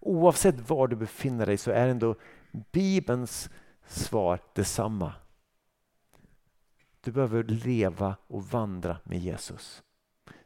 Oavsett 0.00 0.70
var 0.70 0.88
du 0.88 0.96
befinner 0.96 1.46
dig 1.46 1.58
så 1.58 1.70
är 1.70 1.88
ändå 1.88 2.14
Bibelns 2.72 3.50
svar 3.86 4.40
detsamma. 4.52 5.12
Du 7.00 7.12
behöver 7.12 7.42
leva 7.44 8.16
och 8.26 8.44
vandra 8.44 8.96
med 9.04 9.18
Jesus. 9.18 9.82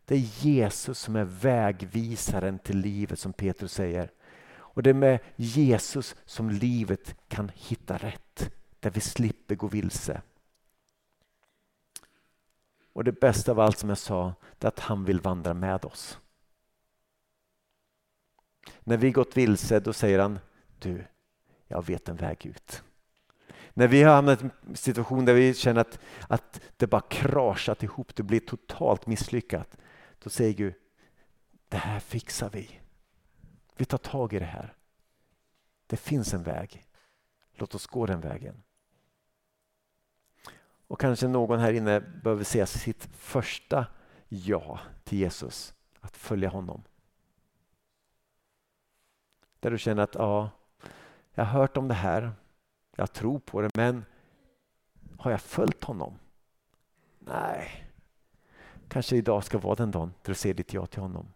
Det 0.05 0.15
är 0.15 0.45
Jesus 0.47 0.99
som 0.99 1.17
är 1.17 1.25
vägvisaren 1.25 2.59
till 2.59 2.79
livet 2.79 3.19
som 3.19 3.33
Petrus 3.33 3.73
säger. 3.73 4.11
Och 4.55 4.83
det 4.83 4.91
är 4.91 4.95
med 4.95 5.19
Jesus 5.37 6.17
som 6.25 6.51
livet 6.51 7.17
kan 7.29 7.51
hitta 7.55 7.97
rätt. 7.97 8.53
Där 8.81 8.91
vi 8.91 9.01
slipper 9.01 9.55
gå 9.55 9.67
vilse. 9.67 10.23
Och 12.93 13.05
det 13.05 13.21
bästa 13.21 13.53
av 13.53 13.61
allt 13.61 13.79
som 13.79 13.89
jag 13.89 13.99
sa, 13.99 14.35
det 14.59 14.67
är 14.67 14.69
att 14.69 14.79
han 14.79 15.05
vill 15.05 15.21
vandra 15.21 15.55
med 15.55 15.85
oss. 15.85 16.19
När 18.81 18.97
vi 18.97 19.11
gått 19.11 19.37
vilse, 19.37 19.81
då 19.81 19.93
säger 19.93 20.19
han, 20.19 20.39
du, 20.79 21.05
jag 21.67 21.87
vet 21.87 22.09
en 22.09 22.17
väg 22.17 22.47
ut. 22.47 22.83
När 23.75 23.89
vi 23.89 24.03
har 24.03 24.15
hamnat 24.15 24.43
i 24.43 24.51
en 24.69 24.77
situation 24.77 25.25
där 25.25 25.35
vi 25.35 25.55
känner 25.55 25.81
att, 25.81 25.99
att 26.29 26.61
det 26.77 26.87
bara 26.87 27.01
kraschat 27.01 27.83
ihop, 27.83 28.15
det 28.15 28.23
blir 28.23 28.41
totalt 28.41 29.07
misslyckat. 29.07 29.77
Då 30.19 30.31
säger 30.31 30.53
Gud, 30.53 30.75
det 31.69 31.77
här 31.77 32.01
fixar 32.01 32.51
vi. 32.51 32.81
Vi 33.77 33.85
tar 33.85 33.99
tag 33.99 34.33
i 34.33 34.39
det 34.39 34.45
här. 34.45 34.75
Det 35.87 35.97
finns 35.97 36.35
en 36.35 36.43
väg. 36.43 36.87
Låt 37.55 37.75
oss 37.75 37.87
gå 37.87 38.07
den 38.07 38.21
vägen. 38.21 38.63
Och 40.93 41.01
kanske 41.01 41.29
någon 41.29 41.59
här 41.59 41.73
inne 41.73 42.01
behöver 42.01 42.45
säga 42.45 42.67
sitt 42.67 43.09
första 43.13 43.87
ja 44.29 44.81
till 45.05 45.19
Jesus, 45.19 45.75
att 46.01 46.17
följa 46.17 46.49
honom. 46.49 46.83
Där 49.61 49.71
du 49.71 49.79
känner 49.79 50.03
att 50.03 50.15
ja, 50.15 50.51
jag 51.35 51.45
har 51.45 51.61
hört 51.61 51.77
om 51.77 51.89
det 51.89 51.95
här, 51.95 52.33
jag 52.97 53.13
tror 53.13 53.39
på 53.39 53.61
det, 53.61 53.71
men 53.75 54.05
har 55.19 55.31
jag 55.31 55.41
följt 55.41 55.85
honom? 55.85 56.19
Nej. 57.19 57.87
Kanske 58.89 59.17
idag 59.17 59.45
ska 59.45 59.59
vara 59.59 59.75
den 59.75 59.91
dagen 59.91 60.15
då 60.23 60.31
du 60.31 60.35
säger 60.35 60.55
ditt 60.55 60.73
ja 60.73 60.87
till 60.87 61.03
honom. 61.03 61.33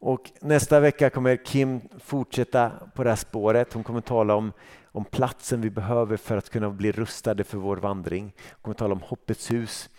Och 0.00 0.30
nästa 0.40 0.80
vecka 0.80 1.10
kommer 1.10 1.36
Kim 1.44 1.80
fortsätta 1.98 2.72
på 2.94 3.04
det 3.04 3.10
här 3.10 3.16
spåret. 3.16 3.72
Hon 3.72 3.84
kommer 3.84 4.00
tala 4.00 4.34
om, 4.34 4.52
om 4.92 5.04
platsen 5.04 5.60
vi 5.60 5.70
behöver 5.70 6.16
för 6.16 6.36
att 6.36 6.50
kunna 6.50 6.70
bli 6.70 6.92
rustade 6.92 7.44
för 7.44 7.58
vår 7.58 7.76
vandring. 7.76 8.22
Hon 8.50 8.62
kommer 8.62 8.74
tala 8.74 8.94
om 8.94 9.02
Hoppets 9.02 9.50
hus. 9.50 9.90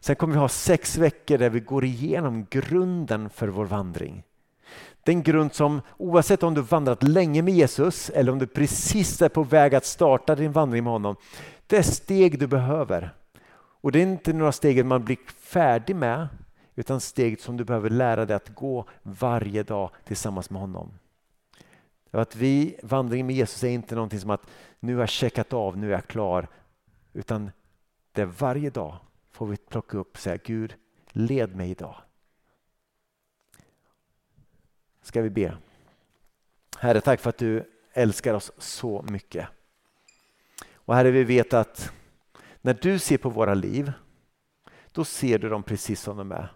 Sen 0.00 0.16
kommer 0.16 0.34
vi 0.34 0.40
ha 0.40 0.48
sex 0.48 0.96
veckor 0.96 1.38
där 1.38 1.50
vi 1.50 1.60
går 1.60 1.84
igenom 1.84 2.46
grunden 2.50 3.30
för 3.30 3.48
vår 3.48 3.64
vandring. 3.64 4.22
Den 5.04 5.22
grund 5.22 5.54
som 5.54 5.80
oavsett 5.96 6.42
om 6.42 6.54
du 6.54 6.60
vandrat 6.60 7.02
länge 7.02 7.42
med 7.42 7.54
Jesus 7.54 8.10
eller 8.10 8.32
om 8.32 8.38
du 8.38 8.46
precis 8.46 9.22
är 9.22 9.28
på 9.28 9.42
väg 9.42 9.74
att 9.74 9.84
starta 9.84 10.34
din 10.34 10.52
vandring 10.52 10.84
med 10.84 10.92
honom. 10.92 11.16
Det 11.66 11.76
är 11.76 11.82
steg 11.82 12.38
du 12.38 12.46
behöver. 12.46 13.14
Och 13.80 13.92
det 13.92 13.98
är 13.98 14.02
inte 14.02 14.32
några 14.32 14.52
steg 14.52 14.84
man 14.84 15.04
blir 15.04 15.18
färdig 15.40 15.96
med 15.96 16.28
utan 16.74 17.00
steg 17.00 17.40
som 17.40 17.56
du 17.56 17.64
behöver 17.64 17.90
lära 17.90 18.26
dig 18.26 18.36
att 18.36 18.54
gå 18.54 18.84
varje 19.02 19.62
dag 19.62 19.90
tillsammans 20.04 20.50
med 20.50 20.60
honom. 20.60 20.90
Att 22.10 22.36
vi, 22.36 22.76
vandringen 22.82 23.26
med 23.26 23.36
Jesus 23.36 23.64
är 23.64 23.68
inte 23.68 23.94
någonting 23.94 24.20
som 24.20 24.30
att 24.30 24.46
nu 24.80 24.94
har 24.94 25.02
jag 25.02 25.08
checkat 25.08 25.52
av, 25.52 25.78
nu 25.78 25.88
är 25.88 25.92
jag 25.92 26.06
klar. 26.06 26.48
Utan 27.12 27.50
det 28.12 28.22
är 28.22 28.26
varje 28.26 28.70
dag 28.70 28.96
får 29.30 29.46
vi 29.46 29.56
plocka 29.56 29.98
upp 29.98 30.12
och 30.12 30.18
säga 30.18 30.38
Gud, 30.44 30.74
led 31.12 31.56
mig 31.56 31.70
idag 31.70 31.96
ska 35.02 35.22
vi 35.22 35.30
be. 35.30 35.56
Herre, 36.78 37.00
tack 37.00 37.20
för 37.20 37.30
att 37.30 37.38
du 37.38 37.70
älskar 37.92 38.34
oss 38.34 38.52
så 38.58 39.04
mycket. 39.08 39.48
Och 40.74 40.94
Herre, 40.94 41.10
vi 41.10 41.24
vet 41.24 41.52
att 41.52 41.92
när 42.60 42.74
du 42.74 42.98
ser 42.98 43.18
på 43.18 43.30
våra 43.30 43.54
liv, 43.54 43.92
då 44.92 45.04
ser 45.04 45.38
du 45.38 45.48
dem 45.48 45.62
precis 45.62 46.00
som 46.00 46.16
de 46.16 46.32
är. 46.32 46.52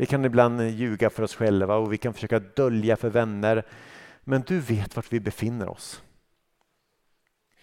Vi 0.00 0.06
kan 0.06 0.24
ibland 0.24 0.62
ljuga 0.62 1.10
för 1.10 1.22
oss 1.22 1.34
själva 1.34 1.76
och 1.76 1.92
vi 1.92 1.98
kan 1.98 2.14
försöka 2.14 2.38
dölja 2.38 2.96
för 2.96 3.10
vänner. 3.10 3.66
Men 4.20 4.42
du 4.42 4.60
vet 4.60 4.96
vart 4.96 5.12
vi 5.12 5.20
befinner 5.20 5.68
oss. 5.68 6.02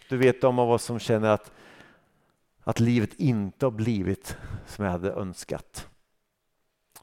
Du 0.09 0.17
vet 0.17 0.41
de 0.41 0.59
av 0.59 0.71
oss 0.71 0.83
som 0.83 0.99
känner 0.99 1.29
att, 1.29 1.51
att 2.63 2.79
livet 2.79 3.13
inte 3.13 3.65
har 3.65 3.71
blivit 3.71 4.37
som 4.65 4.85
jag 4.85 4.91
hade 4.91 5.11
önskat. 5.11 5.89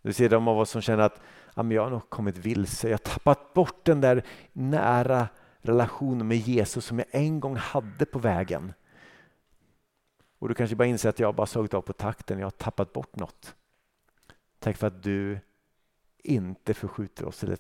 Du 0.03 0.13
ser 0.13 0.29
de 0.29 0.49
av 0.49 0.59
oss 0.59 0.71
som 0.71 0.83
känner 0.83 1.03
att 1.03 1.21
ja, 1.55 1.73
jag 1.73 1.83
har 1.83 1.91
nog 1.91 2.11
kommit 2.11 2.37
vilse. 2.37 2.89
Jag 2.89 2.95
har 2.95 2.99
tappat 2.99 3.55
bort 3.55 3.85
den 3.85 4.01
där 4.01 4.25
nära 4.53 5.29
relationen 5.63 6.29
med 6.29 6.39
Jesus 6.39 6.85
som 6.85 6.99
jag 6.99 7.09
en 7.11 7.41
gång 7.41 7.57
hade 7.57 8.07
på 8.07 8.19
vägen. 8.19 8.73
Och 10.39 10.49
du 10.49 10.55
kanske 10.55 10.77
bara 10.77 10.89
inser 10.89 11.09
att 11.09 11.19
jag 11.19 11.35
bara 11.35 11.47
sågit 11.47 11.75
av 11.75 11.83
på 11.83 11.93
takten, 11.93 12.39
jag 12.39 12.47
har 12.47 12.51
tappat 12.51 12.93
bort 12.93 13.17
något. 13.17 13.55
Tack 14.65 14.77
för 14.77 14.87
att 14.87 15.03
du 15.03 15.39
inte 16.23 16.75
förskjuter 16.75 17.25
oss 17.25 17.45
eller 17.45 17.59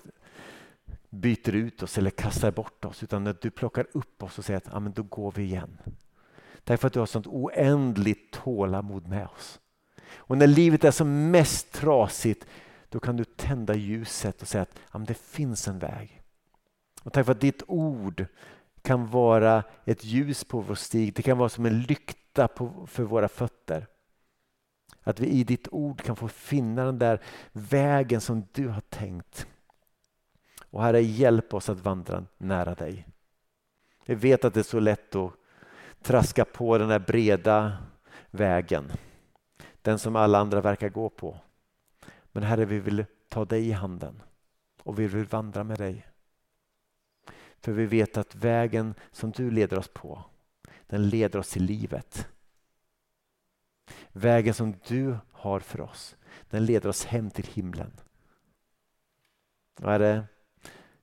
byter 1.11 1.55
ut 1.55 1.83
oss 1.83 1.99
eller 1.99 2.11
kastar 2.11 2.51
bort 2.51 2.85
oss 2.85 3.03
utan 3.03 3.27
att 3.27 3.41
du 3.41 3.51
plockar 3.51 3.87
upp 3.93 4.23
oss 4.23 4.39
och 4.39 4.45
säger 4.45 4.57
att 4.57 4.69
ja, 4.73 4.81
men 4.81 4.93
då 4.93 5.03
går 5.03 5.33
vi 5.33 5.43
igen. 5.43 5.79
Tack 6.65 6.81
för 6.81 6.87
att 6.87 6.93
du 6.93 6.99
har 6.99 7.07
sånt 7.07 7.27
oändligt 7.27 8.33
tålamod 8.33 9.09
med 9.09 9.27
oss. 9.27 9.61
Och 10.15 10.39
när 10.39 10.47
livet 10.47 10.85
är 10.85 10.91
som 10.91 11.31
mest 11.31 11.73
trasigt 11.73 12.47
då 12.89 13.01
kan 13.01 13.17
du 13.17 13.25
tända 13.25 13.75
ljuset 13.75 14.43
och 14.43 14.49
säga 14.49 14.63
att 14.63 14.79
ja, 14.93 14.99
det 14.99 15.19
finns 15.19 15.69
en 15.69 15.79
väg. 15.79 16.23
Och 17.03 17.13
tack 17.13 17.27
för 17.27 17.33
att 17.33 17.41
ditt 17.41 17.63
ord 17.67 18.27
kan 18.83 19.11
vara 19.11 19.63
ett 19.85 20.05
ljus 20.05 20.45
på 20.45 20.61
vår 20.61 20.75
stig. 20.75 21.15
Det 21.15 21.23
kan 21.23 21.39
vara 21.39 21.49
som 21.49 21.67
en 21.67 21.81
lykta 21.83 22.49
på, 22.49 22.87
för 22.87 23.03
våra 23.03 23.29
fötter. 23.29 23.87
Att 25.05 25.21
vi 25.21 25.27
i 25.27 25.45
ditt 25.45 25.69
ord 25.71 26.03
kan 26.03 26.17
få 26.17 26.29
finna 26.29 26.85
den 26.85 26.99
där 26.99 27.21
vägen 27.53 28.21
som 28.21 28.47
du 28.53 28.69
har 28.69 28.81
tänkt. 28.81 29.47
Och 30.71 30.83
Herre, 30.83 31.03
hjälp 31.03 31.55
oss 31.55 31.69
att 31.69 31.81
vandra 31.81 32.25
nära 32.39 32.75
dig. 32.75 33.07
Vi 34.07 34.15
vet 34.15 34.45
att 34.45 34.55
det 34.55 34.61
är 34.61 34.65
så 34.65 34.81
lätt 34.81 35.15
att 35.15 35.33
traska 36.03 36.45
på 36.45 36.79
den 36.79 36.89
där 36.89 36.99
breda 36.99 37.77
vägen. 38.31 38.93
Den 39.83 39.99
som 39.99 40.17
alla 40.17 40.39
andra 40.39 40.61
verkar 40.61 40.89
gå 40.89 41.09
på. 41.09 41.39
Men 42.33 42.43
Herre, 42.43 42.65
vi 42.65 42.81
vill 42.81 43.05
ta 43.29 43.45
dig 43.45 43.69
i 43.69 43.73
handen 43.73 44.23
och 44.83 44.99
vi 44.99 45.07
vill 45.07 45.25
vandra 45.25 45.65
med 45.65 45.79
dig. 45.79 46.07
För 47.61 47.73
vi 47.73 47.87
vet 47.87 48.17
att 48.17 48.35
vägen 48.35 48.95
som 49.13 49.31
du 49.31 49.51
leder 49.51 49.79
oss 49.79 49.89
på, 49.89 50.25
den 50.87 51.09
leder 51.09 51.39
oss 51.39 51.51
till 51.51 51.65
livet. 51.65 52.29
Vägen 54.13 54.55
som 54.55 54.75
du 54.87 55.17
har 55.33 55.61
för 55.61 55.81
oss, 55.81 56.17
den 56.51 56.65
leder 56.65 56.89
oss 56.89 57.05
hem 57.05 57.31
till 57.31 57.47
himlen. 57.47 57.93
Herre, 59.83 60.25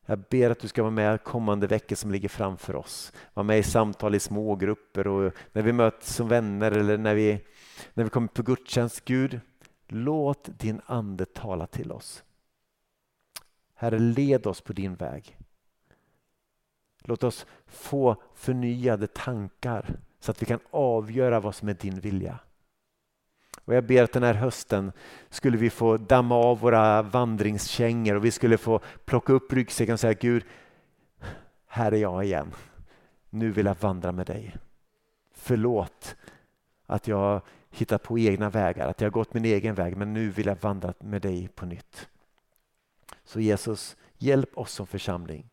jag 0.06 0.20
ber 0.20 0.50
att 0.50 0.60
du 0.60 0.68
ska 0.68 0.82
vara 0.82 0.92
med 0.92 1.24
kommande 1.24 1.68
veckor 1.68 1.96
som 1.96 2.12
ligger 2.12 2.30
framför 2.30 2.76
oss. 2.76 3.14
Vara 3.34 3.44
med 3.44 3.60
i 3.60 3.64
samtal 3.64 4.16
i 4.16 4.20
smågrupper 4.20 5.08
och 5.08 5.34
när 5.52 5.62
vi 5.62 5.74
möts 5.74 6.16
som 6.16 6.28
vänner 6.28 6.72
eller 6.72 6.98
när 6.98 7.16
vi, 7.16 7.46
när 7.94 8.04
vi 8.04 8.10
kommer 8.10 8.28
på 8.28 8.44
gudstjänst. 8.44 9.06
Gud, 9.06 9.40
Låt 9.94 10.60
din 10.60 10.82
ande 10.86 11.26
tala 11.26 11.68
till 11.68 11.92
oss. 11.92 12.24
Herre, 13.74 14.00
led 14.00 14.48
oss 14.48 14.62
på 14.62 14.74
din 14.74 14.96
väg. 14.96 15.38
Låt 17.00 17.24
oss 17.24 17.46
få 17.66 18.22
förnyade 18.34 19.08
tankar 19.08 20.00
så 20.20 20.32
att 20.32 20.42
vi 20.42 20.46
kan 20.46 20.60
avgöra 20.72 21.40
vad 21.40 21.56
som 21.56 21.70
är 21.70 21.74
din 21.74 22.00
vilja. 22.00 22.40
Och 23.72 23.78
Jag 23.78 23.84
ber 23.84 24.04
att 24.04 24.14
den 24.14 24.24
här 24.24 24.34
hösten 24.34 24.92
skulle 25.30 25.58
vi 25.58 25.70
få 25.70 25.98
damma 25.98 26.36
av 26.36 26.60
våra 26.60 27.02
vandringskängor 27.02 28.16
och 28.16 28.26
vi 28.26 28.32
skulle 28.32 28.58
få 28.58 28.80
plocka 29.06 29.34
upp 29.34 29.54
ryggsäcken 29.54 29.94
och 29.94 30.00
säga 30.00 30.14
Gud, 30.14 30.44
här 31.68 31.92
är 31.92 31.98
jag 31.98 32.24
igen. 32.24 32.52
Nu 33.30 33.52
vill 33.52 33.66
jag 33.66 33.76
vandra 33.80 34.12
med 34.12 34.26
dig. 34.26 34.56
Förlåt 35.34 36.16
att 36.86 37.08
jag 37.08 37.42
hittat 37.70 38.04
på 38.04 38.20
egna 38.20 38.50
vägar, 38.50 38.88
att 38.88 39.02
jag 39.02 39.06
har 39.06 39.12
gått 39.12 39.34
min 39.34 39.46
egen 39.46 39.76
väg 39.76 39.98
men 39.98 40.14
nu 40.14 40.30
vill 40.30 40.46
jag 40.46 40.62
vandra 40.62 40.94
med 41.00 41.22
dig 41.22 41.48
på 41.48 41.66
nytt. 41.66 42.08
Så 43.24 43.40
Jesus, 43.40 43.98
hjälp 44.18 44.58
oss 44.58 44.72
som 44.72 44.88
församling 44.88 45.50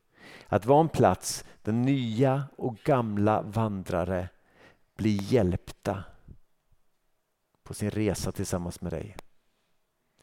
att 0.46 0.66
vara 0.66 0.80
en 0.80 0.88
plats 0.88 1.44
där 1.62 1.72
nya 1.72 2.44
och 2.56 2.76
gamla 2.76 3.42
vandrare 3.42 4.28
blir 4.96 5.32
hjälpta 5.32 6.04
på 7.68 7.74
sin 7.74 7.90
resa 7.90 8.32
tillsammans 8.32 8.80
med 8.80 8.92
dig. 8.92 9.16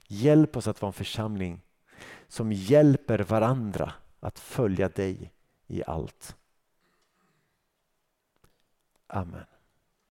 Hjälp 0.07 0.57
oss 0.57 0.67
att 0.67 0.81
vara 0.81 0.89
en 0.89 0.93
församling 0.93 1.61
som 2.27 2.51
hjälper 2.51 3.19
varandra 3.19 3.93
att 4.19 4.39
följa 4.39 4.89
dig 4.89 5.31
i 5.67 5.83
allt. 5.83 6.35
Amen. 9.07 9.45